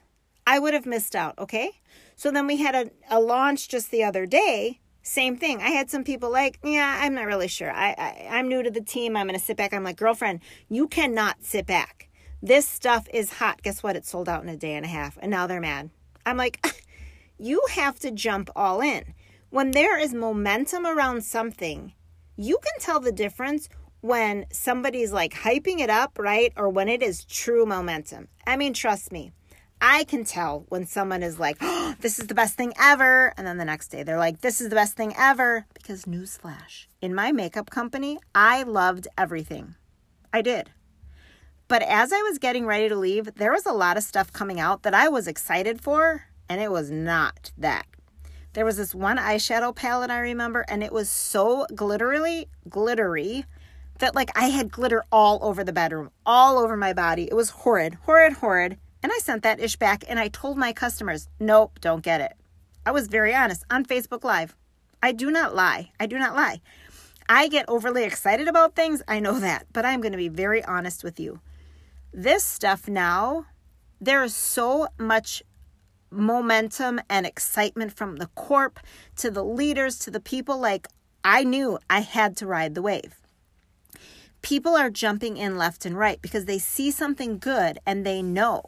I 0.46 0.58
would 0.58 0.74
have 0.74 0.86
missed 0.86 1.16
out. 1.16 1.38
Okay. 1.38 1.80
So 2.16 2.30
then 2.30 2.46
we 2.46 2.58
had 2.58 2.74
a, 2.74 2.90
a 3.10 3.20
launch 3.20 3.68
just 3.68 3.90
the 3.90 4.04
other 4.04 4.26
day. 4.26 4.80
Same 5.02 5.36
thing. 5.36 5.60
I 5.60 5.70
had 5.70 5.90
some 5.90 6.04
people 6.04 6.30
like, 6.30 6.58
yeah, 6.62 7.00
I'm 7.02 7.14
not 7.14 7.26
really 7.26 7.48
sure. 7.48 7.70
I, 7.70 7.94
I 7.98 8.28
I'm 8.30 8.48
new 8.48 8.62
to 8.62 8.70
the 8.70 8.80
team. 8.80 9.16
I'm 9.16 9.26
going 9.26 9.38
to 9.38 9.44
sit 9.44 9.56
back. 9.56 9.74
I'm 9.74 9.84
like, 9.84 9.96
girlfriend, 9.96 10.40
you 10.68 10.88
cannot 10.88 11.44
sit 11.44 11.66
back. 11.66 12.08
This 12.42 12.68
stuff 12.68 13.08
is 13.12 13.34
hot. 13.34 13.62
Guess 13.62 13.82
what? 13.82 13.96
It 13.96 14.06
sold 14.06 14.28
out 14.28 14.42
in 14.42 14.48
a 14.48 14.56
day 14.56 14.74
and 14.74 14.84
a 14.84 14.88
half. 14.88 15.18
And 15.20 15.30
now 15.30 15.46
they're 15.46 15.60
mad. 15.60 15.90
I'm 16.24 16.36
like, 16.36 16.64
you 17.38 17.62
have 17.72 17.98
to 18.00 18.10
jump 18.10 18.50
all 18.54 18.80
in. 18.80 19.14
When 19.54 19.70
there 19.70 19.96
is 19.96 20.12
momentum 20.12 20.84
around 20.84 21.22
something, 21.22 21.92
you 22.34 22.58
can 22.60 22.72
tell 22.80 22.98
the 22.98 23.12
difference 23.12 23.68
when 24.00 24.46
somebody's 24.50 25.12
like 25.12 25.32
hyping 25.32 25.78
it 25.78 25.88
up, 25.88 26.18
right? 26.18 26.52
Or 26.56 26.68
when 26.68 26.88
it 26.88 27.04
is 27.04 27.24
true 27.24 27.64
momentum. 27.64 28.26
I 28.48 28.56
mean, 28.56 28.72
trust 28.72 29.12
me, 29.12 29.30
I 29.80 30.02
can 30.02 30.24
tell 30.24 30.64
when 30.70 30.86
someone 30.86 31.22
is 31.22 31.38
like, 31.38 31.58
oh, 31.60 31.94
this 32.00 32.18
is 32.18 32.26
the 32.26 32.34
best 32.34 32.56
thing 32.56 32.72
ever. 32.80 33.32
And 33.36 33.46
then 33.46 33.58
the 33.58 33.64
next 33.64 33.92
day 33.92 34.02
they're 34.02 34.18
like, 34.18 34.40
this 34.40 34.60
is 34.60 34.70
the 34.70 34.74
best 34.74 34.96
thing 34.96 35.14
ever. 35.16 35.66
Because, 35.72 36.04
newsflash, 36.04 36.88
in 37.00 37.14
my 37.14 37.30
makeup 37.30 37.70
company, 37.70 38.18
I 38.34 38.64
loved 38.64 39.06
everything. 39.16 39.76
I 40.32 40.42
did. 40.42 40.72
But 41.68 41.82
as 41.82 42.12
I 42.12 42.22
was 42.22 42.40
getting 42.40 42.66
ready 42.66 42.88
to 42.88 42.96
leave, 42.96 43.32
there 43.36 43.52
was 43.52 43.66
a 43.66 43.72
lot 43.72 43.96
of 43.98 44.02
stuff 44.02 44.32
coming 44.32 44.58
out 44.58 44.82
that 44.82 44.94
I 44.94 45.08
was 45.08 45.28
excited 45.28 45.80
for, 45.80 46.24
and 46.48 46.60
it 46.60 46.72
was 46.72 46.90
not 46.90 47.52
that. 47.56 47.86
There 48.54 48.64
was 48.64 48.76
this 48.76 48.94
one 48.94 49.18
eyeshadow 49.18 49.74
palette 49.74 50.12
I 50.12 50.20
remember, 50.20 50.64
and 50.68 50.82
it 50.84 50.92
was 50.92 51.10
so 51.10 51.66
glittery, 51.74 52.46
glittery 52.68 53.44
that 53.98 54.14
like 54.14 54.30
I 54.36 54.48
had 54.48 54.70
glitter 54.70 55.02
all 55.10 55.40
over 55.42 55.64
the 55.64 55.72
bedroom, 55.72 56.10
all 56.24 56.58
over 56.58 56.76
my 56.76 56.92
body. 56.92 57.24
It 57.24 57.34
was 57.34 57.50
horrid, 57.50 57.94
horrid, 58.02 58.34
horrid. 58.34 58.78
And 59.02 59.12
I 59.12 59.18
sent 59.18 59.42
that 59.42 59.60
ish 59.60 59.76
back 59.76 60.04
and 60.08 60.18
I 60.18 60.28
told 60.28 60.56
my 60.56 60.72
customers, 60.72 61.28
nope, 61.40 61.78
don't 61.80 62.02
get 62.02 62.20
it. 62.20 62.34
I 62.86 62.92
was 62.92 63.08
very 63.08 63.34
honest 63.34 63.64
on 63.70 63.84
Facebook 63.84 64.24
Live. 64.24 64.56
I 65.02 65.12
do 65.12 65.30
not 65.30 65.54
lie. 65.54 65.90
I 65.98 66.06
do 66.06 66.18
not 66.18 66.34
lie. 66.34 66.60
I 67.28 67.48
get 67.48 67.68
overly 67.68 68.04
excited 68.04 68.48
about 68.48 68.76
things. 68.76 69.02
I 69.08 69.18
know 69.18 69.40
that, 69.40 69.66
but 69.72 69.84
I'm 69.84 70.00
going 70.00 70.12
to 70.12 70.18
be 70.18 70.28
very 70.28 70.64
honest 70.64 71.02
with 71.02 71.18
you. 71.18 71.40
This 72.12 72.44
stuff 72.44 72.88
now, 72.88 73.46
there 74.00 74.22
is 74.22 74.34
so 74.36 74.88
much 74.98 75.42
momentum 76.14 77.00
and 77.10 77.26
excitement 77.26 77.92
from 77.92 78.16
the 78.16 78.28
corp 78.28 78.80
to 79.16 79.30
the 79.30 79.44
leaders 79.44 79.98
to 80.00 80.10
the 80.10 80.20
people. 80.20 80.58
Like, 80.58 80.88
I 81.22 81.44
knew 81.44 81.78
I 81.88 82.00
had 82.00 82.36
to 82.38 82.46
ride 82.46 82.74
the 82.74 82.82
wave. 82.82 83.16
People 84.42 84.76
are 84.76 84.90
jumping 84.90 85.36
in 85.36 85.56
left 85.56 85.86
and 85.86 85.96
right 85.96 86.20
because 86.20 86.44
they 86.44 86.58
see 86.58 86.90
something 86.90 87.38
good 87.38 87.78
and 87.86 88.04
they 88.04 88.22
know. 88.22 88.62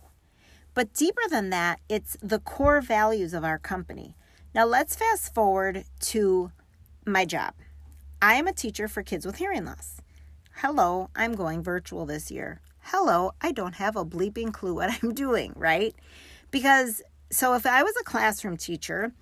But 0.74 0.92
deeper 0.92 1.22
than 1.30 1.50
that, 1.50 1.80
it's 1.88 2.16
the 2.22 2.38
core 2.38 2.80
values 2.80 3.34
of 3.34 3.44
our 3.44 3.58
company. 3.58 4.16
Now, 4.54 4.64
let's 4.64 4.96
fast 4.96 5.34
forward 5.34 5.84
to 6.00 6.50
my 7.06 7.24
job. 7.24 7.54
I 8.20 8.34
am 8.34 8.46
a 8.46 8.52
teacher 8.52 8.88
for 8.88 9.02
kids 9.02 9.26
with 9.26 9.36
hearing 9.36 9.66
loss. 9.66 10.00
Hello, 10.56 11.10
I'm 11.14 11.34
going 11.34 11.62
virtual 11.62 12.06
this 12.06 12.30
year. 12.30 12.60
Hello, 12.80 13.32
I 13.42 13.52
don't 13.52 13.74
have 13.74 13.96
a 13.96 14.04
bleeping 14.04 14.52
clue 14.52 14.74
what 14.74 14.90
I'm 15.02 15.12
doing, 15.12 15.52
right? 15.56 15.94
Because, 16.50 17.02
so 17.30 17.54
if 17.54 17.66
I 17.66 17.82
was 17.82 17.94
a 18.00 18.04
classroom 18.04 18.56
teacher, 18.56 19.12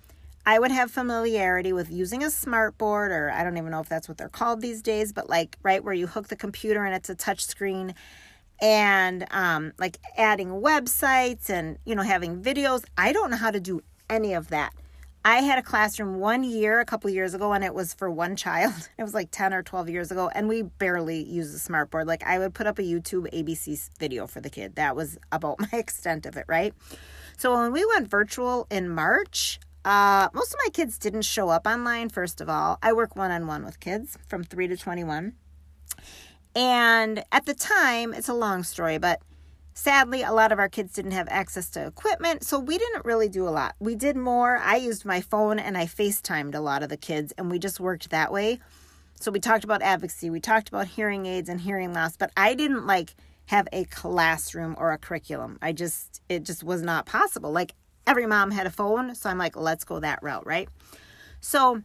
I 0.45 0.59
would 0.59 0.71
have 0.71 0.91
familiarity 0.91 1.73
with 1.73 1.89
using 1.91 2.23
a 2.23 2.27
smartboard, 2.27 3.09
or 3.09 3.31
I 3.31 3.43
don't 3.43 3.57
even 3.57 3.71
know 3.71 3.79
if 3.79 3.89
that's 3.89 4.07
what 4.07 4.17
they're 4.17 4.29
called 4.29 4.61
these 4.61 4.81
days, 4.81 5.11
but 5.11 5.27
like, 5.27 5.57
right, 5.63 5.83
where 5.83 5.93
you 5.93 6.05
hook 6.05 6.27
the 6.27 6.35
computer 6.35 6.85
and 6.85 6.93
it's 6.93 7.09
a 7.09 7.15
touch 7.15 7.43
screen 7.43 7.95
and 8.61 9.25
um, 9.31 9.73
like 9.79 9.97
adding 10.17 10.49
websites 10.49 11.49
and, 11.49 11.77
you 11.83 11.95
know, 11.95 12.03
having 12.03 12.41
videos. 12.41 12.85
I 12.97 13.11
don't 13.11 13.31
know 13.31 13.37
how 13.37 13.51
to 13.51 13.59
do 13.59 13.81
any 14.09 14.33
of 14.33 14.49
that. 14.49 14.73
I 15.27 15.37
had 15.37 15.57
a 15.57 15.63
classroom 15.63 16.19
one 16.19 16.43
year, 16.43 16.79
a 16.79 16.85
couple 16.85 17.09
years 17.09 17.33
ago, 17.33 17.51
and 17.51 17.63
it 17.63 17.73
was 17.73 17.95
for 17.95 18.11
one 18.11 18.35
child. 18.35 18.73
It 18.99 19.01
was 19.01 19.15
like 19.15 19.31
10 19.31 19.55
or 19.55 19.63
12 19.63 19.89
years 19.89 20.11
ago, 20.11 20.29
and 20.35 20.47
we 20.47 20.61
barely 20.61 21.23
used 21.23 21.55
a 21.55 21.59
smartboard. 21.59 22.05
Like, 22.05 22.23
I 22.23 22.37
would 22.37 22.53
put 22.53 22.67
up 22.67 22.77
a 22.77 22.83
YouTube 22.83 23.33
ABC 23.33 23.89
video 23.97 24.27
for 24.27 24.39
the 24.39 24.51
kid. 24.51 24.75
That 24.75 24.95
was 24.95 25.17
about 25.31 25.59
my 25.73 25.79
extent 25.79 26.27
of 26.27 26.37
it, 26.37 26.45
right? 26.47 26.75
So, 27.37 27.53
when 27.53 27.71
we 27.71 27.85
went 27.85 28.07
virtual 28.07 28.65
in 28.69 28.89
March, 28.89 29.59
uh, 29.83 30.29
most 30.33 30.53
of 30.53 30.59
my 30.63 30.69
kids 30.71 30.97
didn't 30.97 31.23
show 31.23 31.49
up 31.49 31.67
online, 31.67 32.09
first 32.09 32.41
of 32.41 32.49
all. 32.49 32.79
I 32.81 32.93
work 32.93 33.15
one 33.15 33.31
on 33.31 33.45
one 33.45 33.65
with 33.65 33.79
kids 33.79 34.17
from 34.27 34.43
3 34.43 34.67
to 34.69 34.77
21. 34.77 35.33
And 36.55 37.23
at 37.31 37.45
the 37.45 37.53
time, 37.53 38.13
it's 38.13 38.29
a 38.29 38.33
long 38.33 38.63
story, 38.63 38.97
but 38.97 39.21
Sadly, 39.77 40.21
a 40.23 40.31
lot 40.31 40.53
of 40.53 40.57
our 40.57 40.69
kids 40.69 40.93
didn't 40.93 41.11
have 41.11 41.27
access 41.29 41.69
to 41.71 41.85
equipment, 41.85 42.45
so 42.45 42.57
we 42.57 42.77
didn't 42.77 43.03
really 43.03 43.27
do 43.27 43.45
a 43.45 43.51
lot. 43.51 43.75
We 43.79 43.93
did 43.93 44.15
more. 44.15 44.55
I 44.55 44.77
used 44.77 45.03
my 45.03 45.19
phone 45.19 45.59
and 45.59 45.77
I 45.77 45.85
FaceTimed 45.85 46.55
a 46.55 46.61
lot 46.61 46.81
of 46.81 46.87
the 46.87 46.95
kids, 46.95 47.33
and 47.37 47.51
we 47.51 47.59
just 47.59 47.81
worked 47.81 48.09
that 48.09 48.31
way. 48.31 48.61
So 49.19 49.31
we 49.31 49.41
talked 49.41 49.65
about 49.65 49.81
advocacy, 49.81 50.29
we 50.29 50.39
talked 50.39 50.69
about 50.69 50.87
hearing 50.87 51.25
aids 51.25 51.49
and 51.49 51.59
hearing 51.59 51.93
loss, 51.93 52.15
but 52.15 52.31
I 52.37 52.53
didn't 52.53 52.87
like 52.87 53.15
have 53.47 53.67
a 53.71 53.85
classroom 53.85 54.75
or 54.77 54.91
a 54.91 54.97
curriculum. 54.97 55.57
I 55.61 55.71
just, 55.71 56.21
it 56.29 56.43
just 56.43 56.63
was 56.63 56.81
not 56.81 57.05
possible. 57.05 57.51
Like 57.51 57.73
every 58.07 58.25
mom 58.25 58.51
had 58.51 58.67
a 58.67 58.71
phone, 58.71 59.15
so 59.15 59.29
I'm 59.29 59.37
like, 59.37 59.55
let's 59.55 59.83
go 59.83 59.99
that 59.99 60.21
route, 60.21 60.45
right? 60.45 60.69
So 61.39 61.81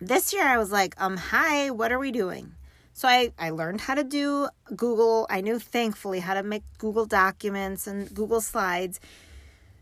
this 0.00 0.32
year 0.32 0.44
I 0.44 0.58
was 0.58 0.72
like, 0.72 0.94
um, 0.98 1.16
hi, 1.16 1.70
what 1.70 1.92
are 1.92 1.98
we 1.98 2.10
doing? 2.10 2.54
So 2.92 3.08
I, 3.08 3.32
I 3.38 3.50
learned 3.50 3.82
how 3.82 3.94
to 3.94 4.04
do 4.04 4.48
Google. 4.74 5.26
I 5.28 5.42
knew 5.42 5.58
thankfully 5.58 6.20
how 6.20 6.34
to 6.34 6.42
make 6.42 6.62
Google 6.78 7.04
documents 7.04 7.86
and 7.86 8.12
Google 8.14 8.40
slides. 8.40 9.00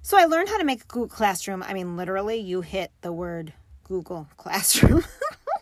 So 0.03 0.19
I 0.19 0.25
learned 0.25 0.49
how 0.49 0.59
to 0.59 0.65
make 0.65 0.83
a 0.83 0.87
Google 0.87 1.09
Classroom. 1.09 1.63
I 1.63 1.75
mean, 1.75 1.97
literally, 1.97 2.39
you 2.39 2.61
hit 2.61 2.91
the 3.03 3.13
word 3.13 3.53
Google 3.85 4.27
Classroom. 4.37 5.05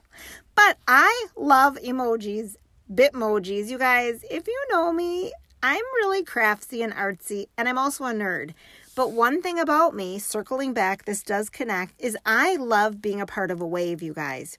but 0.55 0.79
I 0.88 1.26
love 1.37 1.76
emojis, 1.76 2.57
Bitmojis. 2.94 3.68
You 3.68 3.78
guys, 3.78 4.25
if 4.30 4.46
you 4.46 4.64
know 4.70 4.92
me, 4.92 5.32
I'm 5.62 5.84
really 5.96 6.25
craftsy 6.25 6.82
and 6.82 6.92
artsy, 6.92 7.46
and 7.56 7.68
I'm 7.68 7.78
also 7.78 8.04
a 8.04 8.12
nerd. 8.12 8.52
But 8.94 9.12
one 9.12 9.40
thing 9.40 9.58
about 9.58 9.94
me, 9.94 10.18
circling 10.18 10.75
back, 10.75 11.04
this 11.04 11.22
does 11.22 11.49
connect, 11.49 11.94
is 11.99 12.16
I 12.26 12.56
love 12.56 13.00
being 13.00 13.20
a 13.20 13.26
part 13.26 13.50
of 13.50 13.61
a 13.61 13.66
wave, 13.66 14.02
you 14.02 14.12
guys. 14.12 14.58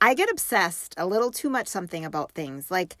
I 0.00 0.14
get 0.14 0.30
obsessed 0.30 0.94
a 0.98 1.06
little 1.06 1.30
too 1.30 1.48
much 1.48 1.68
something 1.68 2.04
about 2.04 2.32
things. 2.32 2.70
Like 2.70 2.96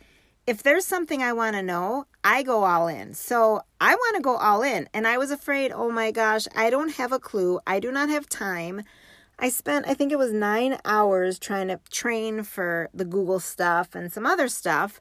if 0.46 0.62
there's 0.62 0.86
something 0.86 1.22
I 1.22 1.32
want 1.32 1.56
to 1.56 1.62
know, 1.62 2.06
I 2.22 2.42
go 2.42 2.64
all 2.64 2.86
in. 2.86 3.14
So 3.14 3.62
I 3.80 3.94
want 3.94 4.16
to 4.16 4.22
go 4.22 4.36
all 4.36 4.62
in. 4.62 4.88
And 4.94 5.06
I 5.06 5.18
was 5.18 5.30
afraid, 5.30 5.72
oh 5.72 5.90
my 5.90 6.10
gosh, 6.10 6.46
I 6.54 6.70
don't 6.70 6.94
have 6.94 7.12
a 7.12 7.18
clue. 7.18 7.60
I 7.66 7.80
do 7.80 7.90
not 7.90 8.10
have 8.10 8.28
time. 8.28 8.82
I 9.38 9.48
spent, 9.48 9.86
I 9.88 9.94
think 9.94 10.12
it 10.12 10.18
was 10.18 10.32
nine 10.32 10.78
hours 10.84 11.38
trying 11.38 11.68
to 11.68 11.80
train 11.90 12.42
for 12.44 12.88
the 12.94 13.04
Google 13.04 13.40
stuff 13.40 13.94
and 13.94 14.12
some 14.12 14.26
other 14.26 14.48
stuff. 14.48 15.00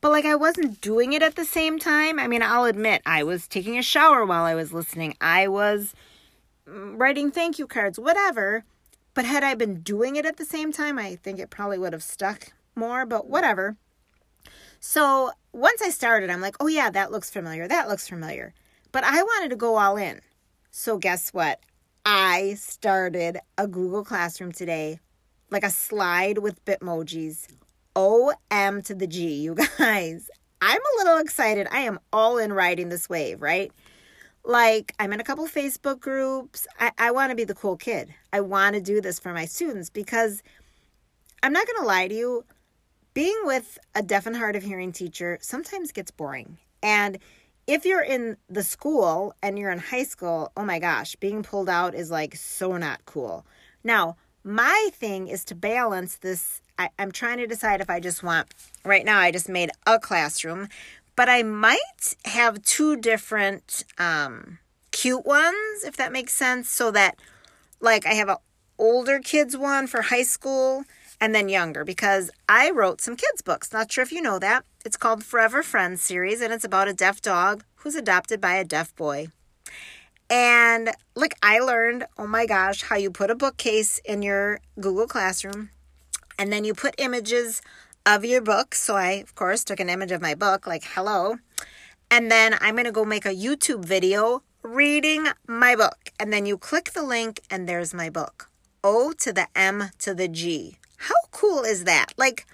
But 0.00 0.10
like 0.10 0.26
I 0.26 0.34
wasn't 0.34 0.80
doing 0.80 1.14
it 1.14 1.22
at 1.22 1.36
the 1.36 1.46
same 1.46 1.78
time. 1.78 2.18
I 2.18 2.26
mean, 2.26 2.42
I'll 2.42 2.64
admit, 2.64 3.00
I 3.06 3.22
was 3.22 3.48
taking 3.48 3.78
a 3.78 3.82
shower 3.82 4.24
while 4.24 4.44
I 4.44 4.54
was 4.54 4.72
listening, 4.72 5.16
I 5.20 5.48
was 5.48 5.94
mm, 6.68 7.00
writing 7.00 7.30
thank 7.30 7.58
you 7.58 7.66
cards, 7.66 7.98
whatever. 7.98 8.64
But 9.14 9.24
had 9.24 9.44
I 9.44 9.54
been 9.54 9.80
doing 9.80 10.16
it 10.16 10.26
at 10.26 10.36
the 10.36 10.44
same 10.44 10.72
time, 10.72 10.98
I 10.98 11.14
think 11.16 11.38
it 11.38 11.48
probably 11.48 11.78
would 11.78 11.92
have 11.92 12.02
stuck 12.02 12.52
more, 12.74 13.06
but 13.06 13.28
whatever. 13.28 13.76
So 14.80 15.30
once 15.52 15.80
I 15.80 15.88
started, 15.90 16.28
I'm 16.30 16.40
like, 16.40 16.56
oh 16.60 16.66
yeah, 16.66 16.90
that 16.90 17.12
looks 17.12 17.30
familiar. 17.30 17.66
That 17.66 17.88
looks 17.88 18.08
familiar. 18.08 18.52
But 18.92 19.04
I 19.04 19.22
wanted 19.22 19.50
to 19.50 19.56
go 19.56 19.76
all 19.76 19.96
in. 19.96 20.20
So 20.70 20.98
guess 20.98 21.30
what? 21.32 21.60
I 22.06 22.54
started 22.54 23.38
a 23.56 23.66
Google 23.66 24.04
Classroom 24.04 24.52
today, 24.52 25.00
like 25.50 25.64
a 25.64 25.70
slide 25.70 26.38
with 26.38 26.64
Bitmojis. 26.64 27.46
OM 27.96 28.82
to 28.82 28.94
the 28.94 29.06
G, 29.06 29.34
you 29.34 29.54
guys. 29.78 30.30
I'm 30.60 30.80
a 30.80 30.98
little 30.98 31.18
excited. 31.18 31.68
I 31.70 31.80
am 31.80 32.00
all 32.12 32.38
in 32.38 32.52
riding 32.52 32.88
this 32.88 33.08
wave, 33.08 33.40
right? 33.40 33.72
like 34.44 34.92
i'm 34.98 35.12
in 35.12 35.20
a 35.20 35.24
couple 35.24 35.46
facebook 35.46 36.00
groups 36.00 36.66
i, 36.78 36.90
I 36.98 37.10
want 37.10 37.30
to 37.30 37.36
be 37.36 37.44
the 37.44 37.54
cool 37.54 37.76
kid 37.76 38.14
i 38.32 38.40
want 38.40 38.74
to 38.74 38.80
do 38.80 39.00
this 39.00 39.18
for 39.18 39.32
my 39.32 39.46
students 39.46 39.88
because 39.88 40.42
i'm 41.42 41.52
not 41.52 41.66
going 41.66 41.80
to 41.80 41.86
lie 41.86 42.08
to 42.08 42.14
you 42.14 42.44
being 43.14 43.38
with 43.44 43.78
a 43.94 44.02
deaf 44.02 44.26
and 44.26 44.36
hard 44.36 44.54
of 44.56 44.62
hearing 44.62 44.92
teacher 44.92 45.38
sometimes 45.40 45.92
gets 45.92 46.10
boring 46.10 46.58
and 46.82 47.18
if 47.66 47.84
you're 47.84 48.02
in 48.02 48.36
the 48.48 48.62
school 48.62 49.34
and 49.42 49.58
you're 49.58 49.70
in 49.70 49.78
high 49.78 50.04
school 50.04 50.52
oh 50.56 50.64
my 50.64 50.78
gosh 50.78 51.16
being 51.16 51.42
pulled 51.42 51.68
out 51.68 51.94
is 51.94 52.10
like 52.10 52.34
so 52.36 52.76
not 52.76 53.04
cool 53.04 53.46
now 53.82 54.16
my 54.42 54.90
thing 54.92 55.28
is 55.28 55.44
to 55.44 55.54
balance 55.54 56.16
this 56.16 56.60
I, 56.78 56.90
i'm 56.98 57.12
trying 57.12 57.38
to 57.38 57.46
decide 57.46 57.80
if 57.80 57.88
i 57.88 58.00
just 58.00 58.22
want 58.22 58.52
right 58.84 59.04
now 59.04 59.18
i 59.18 59.30
just 59.30 59.48
made 59.48 59.70
a 59.86 59.98
classroom 59.98 60.68
but 61.16 61.28
I 61.28 61.42
might 61.42 62.16
have 62.24 62.62
two 62.64 62.96
different 62.96 63.84
um, 63.98 64.58
cute 64.90 65.24
ones, 65.24 65.84
if 65.84 65.96
that 65.96 66.12
makes 66.12 66.32
sense, 66.32 66.68
so 66.68 66.90
that 66.90 67.16
like 67.80 68.06
I 68.06 68.14
have 68.14 68.28
a 68.28 68.38
older 68.78 69.20
kids 69.20 69.56
one 69.56 69.86
for 69.86 70.02
high 70.02 70.24
school 70.24 70.84
and 71.20 71.34
then 71.34 71.48
younger 71.48 71.84
because 71.84 72.30
I 72.48 72.70
wrote 72.70 73.00
some 73.00 73.16
kids 73.16 73.42
books. 73.42 73.72
Not 73.72 73.92
sure 73.92 74.02
if 74.02 74.10
you 74.10 74.20
know 74.20 74.38
that. 74.40 74.64
It's 74.84 74.98
called 74.98 75.24
Forever 75.24 75.62
Friends 75.62 76.02
series 76.02 76.42
and 76.42 76.52
it's 76.52 76.64
about 76.64 76.88
a 76.88 76.92
deaf 76.92 77.22
dog 77.22 77.64
who's 77.76 77.94
adopted 77.94 78.38
by 78.38 78.56
a 78.56 78.64
deaf 78.64 78.94
boy. 78.94 79.28
And 80.28 80.90
like 81.14 81.38
I 81.42 81.58
learned, 81.58 82.04
oh 82.18 82.26
my 82.26 82.44
gosh, 82.44 82.82
how 82.82 82.96
you 82.96 83.10
put 83.10 83.30
a 83.30 83.34
bookcase 83.34 83.98
in 84.04 84.20
your 84.20 84.60
Google 84.78 85.06
Classroom 85.06 85.70
and 86.38 86.52
then 86.52 86.64
you 86.64 86.74
put 86.74 86.94
images 86.98 87.62
of 88.04 88.26
your 88.26 88.42
book. 88.42 88.74
So 88.74 88.94
I, 88.94 89.12
of 89.12 89.34
course, 89.34 89.64
took 89.64 89.80
an 89.80 89.88
image 89.88 90.12
of 90.12 90.20
my 90.20 90.34
book, 90.34 90.66
like, 90.66 90.84
hello. 90.84 91.36
And 92.10 92.30
then 92.30 92.54
I'm 92.60 92.74
going 92.74 92.84
to 92.84 92.92
go 92.92 93.06
make 93.06 93.24
a 93.24 93.34
YouTube 93.34 93.86
video 93.86 94.42
reading 94.62 95.28
my 95.46 95.76
book. 95.76 96.10
And 96.20 96.30
then 96.30 96.44
you 96.44 96.58
click 96.58 96.92
the 96.92 97.02
link, 97.02 97.40
and 97.50 97.68
there's 97.68 97.94
my 97.94 98.10
book 98.10 98.50
O 98.82 99.12
to 99.18 99.32
the 99.32 99.48
M 99.56 99.90
to 100.00 100.14
the 100.14 100.28
G. 100.28 100.76
How 100.98 101.14
cool 101.30 101.62
is 101.62 101.84
that? 101.84 102.12
Like, 102.18 102.46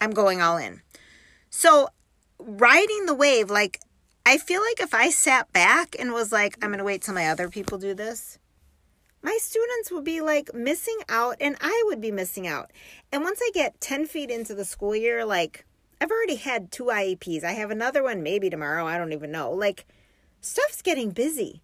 I'm 0.00 0.10
going 0.10 0.42
all 0.42 0.58
in. 0.58 0.82
So, 1.50 1.88
riding 2.38 3.06
the 3.06 3.14
wave, 3.14 3.50
like, 3.50 3.80
I 4.26 4.36
feel 4.36 4.60
like 4.60 4.80
if 4.80 4.92
I 4.92 5.10
sat 5.10 5.52
back 5.52 5.96
and 5.98 6.12
was 6.12 6.32
like, 6.32 6.56
I'm 6.60 6.68
going 6.68 6.78
to 6.78 6.84
wait 6.84 7.02
till 7.02 7.14
my 7.14 7.28
other 7.28 7.48
people 7.48 7.78
do 7.78 7.94
this, 7.94 8.38
my 9.22 9.38
students 9.40 9.90
would 9.90 10.04
be 10.04 10.20
like 10.20 10.54
missing 10.54 10.98
out 11.08 11.36
and 11.40 11.56
I 11.60 11.82
would 11.86 12.00
be 12.00 12.12
missing 12.12 12.46
out. 12.46 12.70
And 13.10 13.22
once 13.22 13.40
I 13.42 13.50
get 13.52 13.80
10 13.80 14.06
feet 14.06 14.30
into 14.30 14.54
the 14.54 14.64
school 14.64 14.94
year, 14.94 15.24
like 15.24 15.64
I've 16.00 16.10
already 16.10 16.36
had 16.36 16.70
two 16.70 16.84
IEPs. 16.84 17.42
I 17.42 17.52
have 17.52 17.70
another 17.70 18.02
one 18.02 18.22
maybe 18.22 18.50
tomorrow. 18.50 18.86
I 18.86 18.98
don't 18.98 19.12
even 19.12 19.32
know. 19.32 19.50
Like 19.50 19.86
stuff's 20.40 20.82
getting 20.82 21.10
busy. 21.10 21.62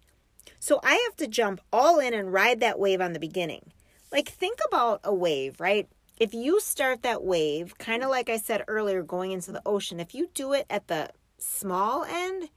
So 0.59 0.79
I 0.83 0.95
have 1.05 1.15
to 1.17 1.27
jump 1.27 1.61
all 1.71 1.99
in 1.99 2.13
and 2.13 2.33
ride 2.33 2.59
that 2.59 2.79
wave 2.79 2.99
on 2.99 3.13
the 3.13 3.19
beginning. 3.19 3.71
Like 4.11 4.27
think 4.27 4.59
about 4.67 5.01
a 5.03 5.13
wave, 5.13 5.59
right? 5.59 5.87
If 6.17 6.33
you 6.33 6.61
start 6.61 7.01
that 7.01 7.25
wave, 7.25 7.77
kind 7.77 8.01
of 8.01 8.09
like 8.09 8.29
I 8.29 8.37
said 8.37 8.63
earlier, 8.69 9.03
going 9.03 9.31
into 9.31 9.51
the 9.51 9.61
ocean, 9.65 9.99
if 9.99 10.15
you 10.15 10.29
do 10.33 10.53
it 10.53 10.65
at 10.69 10.87
the 10.87 11.09
small 11.37 12.05
end, 12.05 12.47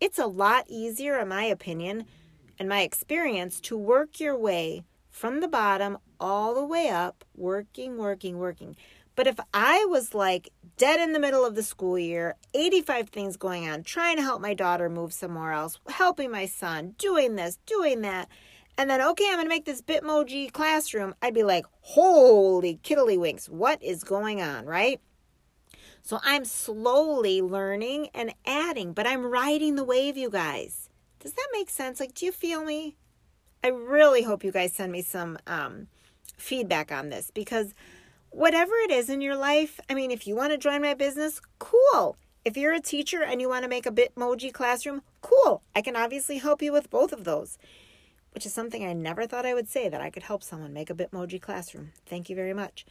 it's 0.00 0.18
a 0.18 0.26
lot 0.26 0.64
easier, 0.68 1.16
in 1.20 1.28
my 1.28 1.44
opinion, 1.44 2.06
and 2.58 2.68
my 2.68 2.80
experience 2.80 3.60
to 3.60 3.78
work 3.78 4.18
your 4.18 4.36
way 4.36 4.82
from 5.08 5.38
the 5.40 5.46
bottom 5.46 5.98
all 6.18 6.52
the 6.52 6.64
way 6.64 6.88
up, 6.88 7.24
working, 7.36 7.96
working, 7.96 8.38
working. 8.38 8.74
But 9.14 9.28
if 9.28 9.38
I 9.54 9.84
was 9.84 10.12
like 10.12 10.50
dead 10.76 10.98
in 10.98 11.12
the 11.12 11.20
middle 11.20 11.44
of 11.44 11.54
the 11.54 11.62
school 11.62 11.96
year, 11.96 12.34
85 12.54 13.10
things 13.10 13.36
going 13.36 13.68
on, 13.68 13.84
trying 13.84 14.16
to 14.16 14.22
help 14.22 14.40
my 14.42 14.52
daughter 14.52 14.90
move 14.90 15.12
somewhere 15.12 15.52
else, 15.52 15.78
helping 15.88 16.32
my 16.32 16.46
son, 16.46 16.96
doing 16.98 17.36
this, 17.36 17.58
doing 17.66 18.00
that, 18.00 18.28
and 18.78 18.90
then, 18.90 19.00
okay, 19.00 19.26
I'm 19.28 19.36
going 19.36 19.46
to 19.46 19.48
make 19.48 19.64
this 19.64 19.82
Bitmoji 19.82 20.52
classroom, 20.52 21.14
I'd 21.22 21.34
be 21.34 21.42
like, 21.42 21.66
holy 21.80 22.78
kiddlywinks, 22.82 23.48
what 23.48 23.82
is 23.82 24.04
going 24.04 24.42
on, 24.42 24.66
right? 24.66 25.00
So 26.02 26.20
I'm 26.22 26.44
slowly 26.44 27.42
learning 27.42 28.10
and 28.14 28.34
adding, 28.46 28.92
but 28.92 29.06
I'm 29.06 29.26
riding 29.26 29.74
the 29.74 29.84
wave, 29.84 30.16
you 30.16 30.30
guys. 30.30 30.88
Does 31.18 31.32
that 31.32 31.48
make 31.52 31.70
sense? 31.70 31.98
Like, 31.98 32.14
do 32.14 32.26
you 32.26 32.32
feel 32.32 32.64
me? 32.64 32.96
I 33.64 33.68
really 33.68 34.22
hope 34.22 34.44
you 34.44 34.52
guys 34.52 34.72
send 34.72 34.92
me 34.92 35.02
some 35.02 35.38
um, 35.46 35.88
feedback 36.36 36.92
on 36.92 37.08
this 37.08 37.32
because 37.32 37.74
whatever 38.30 38.74
it 38.84 38.92
is 38.92 39.10
in 39.10 39.20
your 39.20 39.36
life, 39.36 39.80
I 39.90 39.94
mean, 39.94 40.10
if 40.10 40.26
you 40.26 40.36
want 40.36 40.52
to 40.52 40.58
join 40.58 40.82
my 40.82 40.94
business, 40.94 41.40
cool. 41.58 42.16
If 42.44 42.56
you're 42.56 42.74
a 42.74 42.80
teacher 42.80 43.24
and 43.24 43.40
you 43.40 43.48
want 43.48 43.64
to 43.64 43.68
make 43.68 43.86
a 43.86 43.90
Bitmoji 43.90 44.52
classroom, 44.52 45.02
cool. 45.20 45.62
I 45.74 45.82
can 45.82 45.96
obviously 45.96 46.38
help 46.38 46.62
you 46.62 46.72
with 46.72 46.90
both 46.90 47.12
of 47.12 47.24
those, 47.24 47.58
which 48.36 48.44
is 48.44 48.52
something 48.52 48.84
I 48.84 48.92
never 48.92 49.26
thought 49.26 49.46
I 49.46 49.54
would 49.54 49.66
say 49.66 49.88
that 49.88 50.02
I 50.02 50.10
could 50.10 50.24
help 50.24 50.42
someone 50.42 50.74
make 50.74 50.90
a 50.90 50.94
Bitmoji 50.94 51.40
classroom. 51.40 51.92
Thank 52.04 52.28
you 52.28 52.36
very 52.36 52.52
much. 52.52 52.84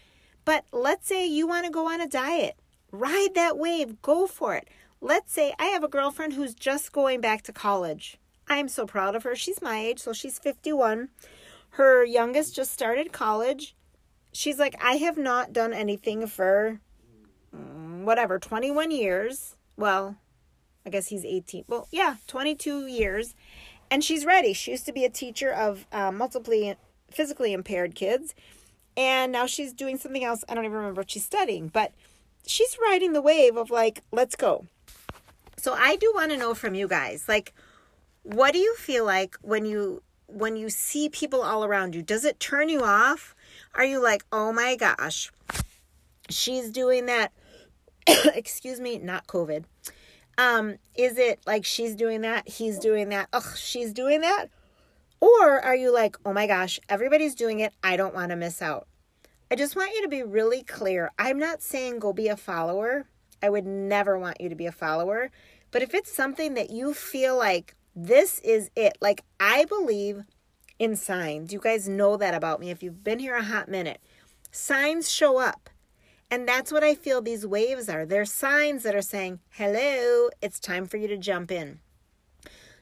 But 0.43 0.65
let's 0.71 1.07
say 1.07 1.27
you 1.27 1.45
want 1.45 1.67
to 1.67 1.71
go 1.71 1.87
on 1.87 2.01
a 2.01 2.07
diet, 2.07 2.55
ride 2.91 3.35
that 3.35 3.55
wave, 3.55 4.01
go 4.01 4.25
for 4.25 4.55
it. 4.55 4.67
Let's 5.01 5.31
say 5.31 5.53
I 5.59 5.65
have 5.65 5.83
a 5.83 5.87
girlfriend 5.87 6.33
who's 6.33 6.55
just 6.55 6.91
going 6.91 7.21
back 7.21 7.43
to 7.43 7.53
college. 7.53 8.17
I'm 8.47 8.67
so 8.67 8.87
proud 8.87 9.15
of 9.15 9.21
her. 9.21 9.35
She's 9.35 9.61
my 9.61 9.77
age, 9.77 9.99
so 9.99 10.13
she's 10.13 10.39
51. 10.39 11.09
Her 11.69 12.03
youngest 12.03 12.55
just 12.55 12.71
started 12.71 13.11
college. 13.11 13.75
She's 14.33 14.57
like, 14.57 14.75
I 14.83 14.93
have 14.93 15.15
not 15.15 15.53
done 15.53 15.73
anything 15.73 16.25
for 16.25 16.79
mm, 17.55 18.03
whatever, 18.03 18.39
21 18.39 18.89
years. 18.89 19.57
Well, 19.77 20.15
I 20.87 20.89
guess 20.89 21.09
he's 21.09 21.23
18. 21.23 21.65
Well, 21.67 21.87
yeah, 21.91 22.15
22 22.25 22.87
years. 22.87 23.35
And 23.89 24.03
she's 24.03 24.25
ready. 24.25 24.53
She 24.53 24.71
used 24.71 24.85
to 24.85 24.93
be 24.93 25.05
a 25.05 25.09
teacher 25.09 25.51
of 25.51 25.85
uh, 25.91 26.11
multiply 26.11 26.73
physically 27.11 27.53
impaired 27.53 27.95
kids. 27.95 28.35
And 28.97 29.31
now 29.31 29.45
she's 29.45 29.73
doing 29.73 29.97
something 29.97 30.23
else. 30.23 30.43
I 30.47 30.55
don't 30.55 30.65
even 30.65 30.77
remember 30.77 31.01
what 31.01 31.11
she's 31.11 31.25
studying, 31.25 31.67
but 31.67 31.91
she's 32.47 32.77
riding 32.81 33.13
the 33.13 33.21
wave 33.21 33.57
of 33.57 33.69
like, 33.69 34.01
let's 34.11 34.35
go. 34.35 34.65
So 35.57 35.73
I 35.73 35.95
do 35.95 36.11
want 36.15 36.31
to 36.31 36.37
know 36.37 36.53
from 36.53 36.75
you 36.75 36.87
guys, 36.87 37.27
like, 37.27 37.53
what 38.23 38.53
do 38.53 38.59
you 38.59 38.75
feel 38.75 39.05
like 39.05 39.35
when 39.41 39.65
you 39.65 40.01
when 40.27 40.55
you 40.57 40.69
see 40.69 41.09
people 41.09 41.41
all 41.41 41.63
around 41.63 41.93
you? 41.93 42.01
Does 42.01 42.25
it 42.25 42.39
turn 42.39 42.69
you 42.69 42.81
off? 42.81 43.35
Are 43.75 43.85
you 43.85 44.01
like, 44.01 44.25
"Oh 44.31 44.51
my 44.51 44.75
gosh, 44.75 45.31
she's 46.29 46.71
doing 46.71 47.05
that." 47.05 47.31
Excuse 48.07 48.79
me, 48.79 48.97
not 48.97 49.27
COVID. 49.27 49.65
Um, 50.37 50.75
is 50.95 51.17
it 51.17 51.39
like 51.45 51.65
she's 51.65 51.95
doing 51.95 52.21
that, 52.21 52.47
he's 52.47 52.77
doing 52.79 53.09
that, 53.09 53.29
ugh, 53.31 53.55
she's 53.55 53.93
doing 53.93 54.21
that? 54.21 54.47
Or 55.21 55.59
are 55.61 55.75
you 55.75 55.93
like, 55.93 56.17
oh 56.25 56.33
my 56.33 56.45
gosh, 56.45 56.79
everybody's 56.89 57.35
doing 57.35 57.61
it, 57.61 57.73
I 57.83 57.95
don't 57.95 58.13
want 58.13 58.31
to 58.31 58.35
miss 58.35 58.61
out? 58.61 58.87
I 59.49 59.55
just 59.55 59.75
want 59.75 59.93
you 59.93 60.01
to 60.01 60.09
be 60.09 60.23
really 60.23 60.63
clear. 60.63 61.11
I'm 61.17 61.39
not 61.39 61.61
saying 61.61 61.99
go 61.99 62.11
be 62.13 62.27
a 62.27 62.35
follower. 62.35 63.05
I 63.41 63.49
would 63.49 63.65
never 63.65 64.17
want 64.17 64.41
you 64.41 64.49
to 64.49 64.55
be 64.55 64.65
a 64.65 64.71
follower. 64.71 65.29
But 65.71 65.83
if 65.83 65.93
it's 65.93 66.11
something 66.11 66.55
that 66.55 66.71
you 66.71 66.93
feel 66.93 67.37
like, 67.37 67.75
this 67.95 68.39
is 68.39 68.69
it. 68.75 68.97
Like, 69.01 69.23
I 69.39 69.65
believe 69.65 70.23
in 70.79 70.95
signs. 70.95 71.53
You 71.53 71.59
guys 71.59 71.87
know 71.87 72.17
that 72.17 72.33
about 72.33 72.59
me 72.59 72.71
if 72.71 72.83
you've 72.83 73.03
been 73.03 73.19
here 73.19 73.35
a 73.35 73.43
hot 73.43 73.69
minute. 73.69 74.01
Signs 74.51 75.09
show 75.09 75.37
up. 75.37 75.69
And 76.31 76.47
that's 76.47 76.71
what 76.71 76.83
I 76.83 76.95
feel 76.95 77.21
these 77.21 77.45
waves 77.45 77.87
are. 77.87 78.05
They're 78.05 78.25
signs 78.25 78.83
that 78.83 78.95
are 78.95 79.01
saying, 79.01 79.39
hello, 79.51 80.29
it's 80.41 80.59
time 80.59 80.85
for 80.85 80.97
you 80.97 81.07
to 81.07 81.17
jump 81.17 81.51
in. 81.51 81.79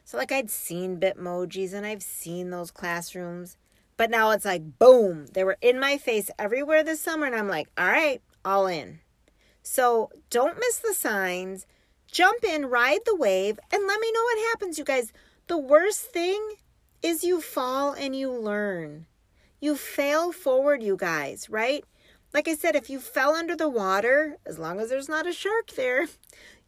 So, 0.04 0.16
like, 0.16 0.32
I'd 0.32 0.50
seen 0.50 1.00
Bitmojis 1.00 1.72
and 1.72 1.86
I've 1.86 2.02
seen 2.02 2.50
those 2.50 2.70
classrooms, 2.70 3.56
but 3.96 4.10
now 4.10 4.30
it's 4.30 4.44
like, 4.44 4.78
boom, 4.78 5.26
they 5.28 5.44
were 5.44 5.56
in 5.62 5.78
my 5.78 5.96
face 5.96 6.30
everywhere 6.38 6.82
this 6.82 7.00
summer. 7.00 7.26
And 7.26 7.34
I'm 7.34 7.48
like, 7.48 7.68
all 7.78 7.86
right, 7.86 8.20
all 8.44 8.66
in. 8.66 9.00
So, 9.62 10.10
don't 10.30 10.58
miss 10.58 10.78
the 10.78 10.94
signs. 10.94 11.66
Jump 12.10 12.44
in, 12.44 12.66
ride 12.66 13.00
the 13.06 13.16
wave, 13.16 13.58
and 13.72 13.86
let 13.86 14.00
me 14.00 14.12
know 14.12 14.22
what 14.22 14.48
happens, 14.50 14.78
you 14.78 14.84
guys. 14.84 15.12
The 15.46 15.58
worst 15.58 16.12
thing 16.12 16.56
is 17.02 17.24
you 17.24 17.40
fall 17.40 17.92
and 17.92 18.14
you 18.14 18.30
learn. 18.30 19.06
You 19.60 19.76
fail 19.76 20.32
forward, 20.32 20.82
you 20.82 20.96
guys, 20.96 21.48
right? 21.48 21.84
Like 22.34 22.48
I 22.48 22.56
said, 22.56 22.74
if 22.74 22.90
you 22.90 22.98
fell 22.98 23.36
under 23.36 23.54
the 23.54 23.68
water, 23.68 24.38
as 24.44 24.58
long 24.58 24.80
as 24.80 24.88
there's 24.88 25.08
not 25.08 25.24
a 25.24 25.32
shark 25.32 25.68
there, 25.76 26.08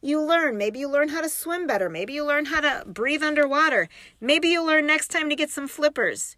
you 0.01 0.21
learn. 0.21 0.57
Maybe 0.57 0.79
you 0.79 0.89
learn 0.89 1.09
how 1.09 1.19
to 1.19 1.27
swim 1.27 1.67
better. 1.67 1.89
Maybe 1.89 2.13
you 2.13 2.25
learn 2.25 2.45
how 2.45 2.61
to 2.61 2.85
breathe 2.87 3.21
underwater. 3.21 3.89
Maybe 4.21 4.47
you 4.47 4.65
learn 4.65 4.87
next 4.87 5.09
time 5.09 5.29
to 5.29 5.35
get 5.35 5.49
some 5.49 5.67
flippers. 5.67 6.37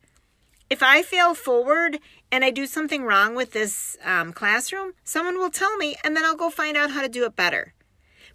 If 0.68 0.82
I 0.82 1.04
fail 1.04 1.36
forward 1.36 2.00
and 2.32 2.44
I 2.44 2.50
do 2.50 2.66
something 2.66 3.04
wrong 3.04 3.36
with 3.36 3.52
this 3.52 3.98
um, 4.04 4.34
classroom, 4.34 4.94
someone 5.04 5.38
will 5.38 5.52
tell 5.52 5.78
me, 5.78 5.96
and 6.04 6.16
then 6.16 6.26
I'll 6.26 6.36
go 6.36 6.50
find 6.50 6.76
out 6.76 6.92
how 6.92 7.04
to 7.04 7.10
do 7.10 7.26
it 7.26 7.36
better. 7.36 7.74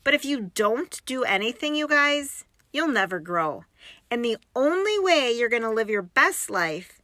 But 0.05 0.15
if 0.15 0.25
you 0.25 0.53
don't 0.55 1.05
do 1.07 1.25
anything, 1.25 1.75
you 1.75 1.89
guys, 1.89 2.45
you'll 2.73 2.87
never 2.87 3.19
grow. 3.19 3.65
And 4.13 4.25
the 4.25 4.37
only 4.55 5.01
way 5.01 5.33
you're 5.33 5.49
going 5.49 5.63
to 5.63 5.71
live 5.71 5.91
your 5.91 6.03
best 6.03 6.51
life 6.51 7.03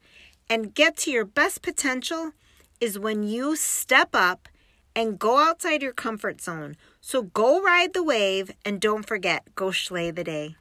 and 0.49 0.75
get 0.75 0.97
to 0.99 1.11
your 1.11 1.25
best 1.25 1.61
potential 1.61 2.33
is 2.81 2.99
when 2.99 3.23
you 3.23 3.57
step 3.57 4.11
up 4.15 4.49
and 4.97 5.19
go 5.19 5.39
outside 5.39 5.83
your 5.83 5.93
comfort 5.93 6.41
zone. 6.41 6.77
So 7.01 7.23
go 7.23 7.63
ride 7.63 7.93
the 7.93 8.03
wave 8.03 8.51
and 8.65 8.81
don't 8.81 9.07
forget, 9.07 9.55
go 9.55 9.71
slay 9.71 10.11
the 10.11 10.25
day. 10.25 10.57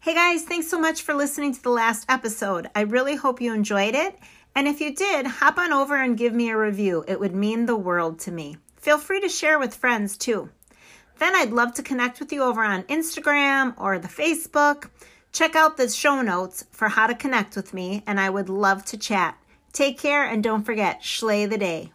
Hey 0.00 0.14
guys, 0.14 0.42
thanks 0.42 0.68
so 0.68 0.78
much 0.78 1.02
for 1.02 1.14
listening 1.14 1.54
to 1.54 1.62
the 1.62 1.70
last 1.70 2.04
episode. 2.08 2.68
I 2.74 2.82
really 2.82 3.16
hope 3.16 3.40
you 3.40 3.54
enjoyed 3.54 3.94
it. 3.94 4.18
And 4.54 4.68
if 4.68 4.80
you 4.80 4.94
did, 4.94 5.26
hop 5.26 5.56
on 5.56 5.72
over 5.72 5.96
and 5.96 6.18
give 6.18 6.34
me 6.34 6.50
a 6.50 6.58
review. 6.58 7.04
It 7.08 7.18
would 7.18 7.34
mean 7.34 7.66
the 7.66 7.76
world 7.76 8.18
to 8.20 8.30
me. 8.30 8.58
Feel 8.76 8.98
free 8.98 9.20
to 9.20 9.28
share 9.28 9.58
with 9.58 9.74
friends 9.74 10.16
too. 10.16 10.50
Then 11.18 11.34
I'd 11.34 11.52
love 11.52 11.74
to 11.74 11.82
connect 11.82 12.20
with 12.20 12.32
you 12.32 12.42
over 12.42 12.62
on 12.62 12.82
Instagram 12.84 13.74
or 13.78 13.98
the 13.98 14.08
Facebook. 14.08 14.90
Check 15.32 15.56
out 15.56 15.76
the 15.76 15.88
show 15.88 16.20
notes 16.20 16.64
for 16.70 16.88
how 16.88 17.06
to 17.06 17.14
connect 17.14 17.56
with 17.56 17.72
me, 17.72 18.02
and 18.06 18.20
I 18.20 18.30
would 18.30 18.48
love 18.48 18.84
to 18.86 18.98
chat. 18.98 19.36
Take 19.74 19.98
care 19.98 20.24
and 20.24 20.42
don't 20.42 20.62
forget, 20.62 21.04
slay 21.04 21.46
the 21.46 21.58
day. 21.58 21.90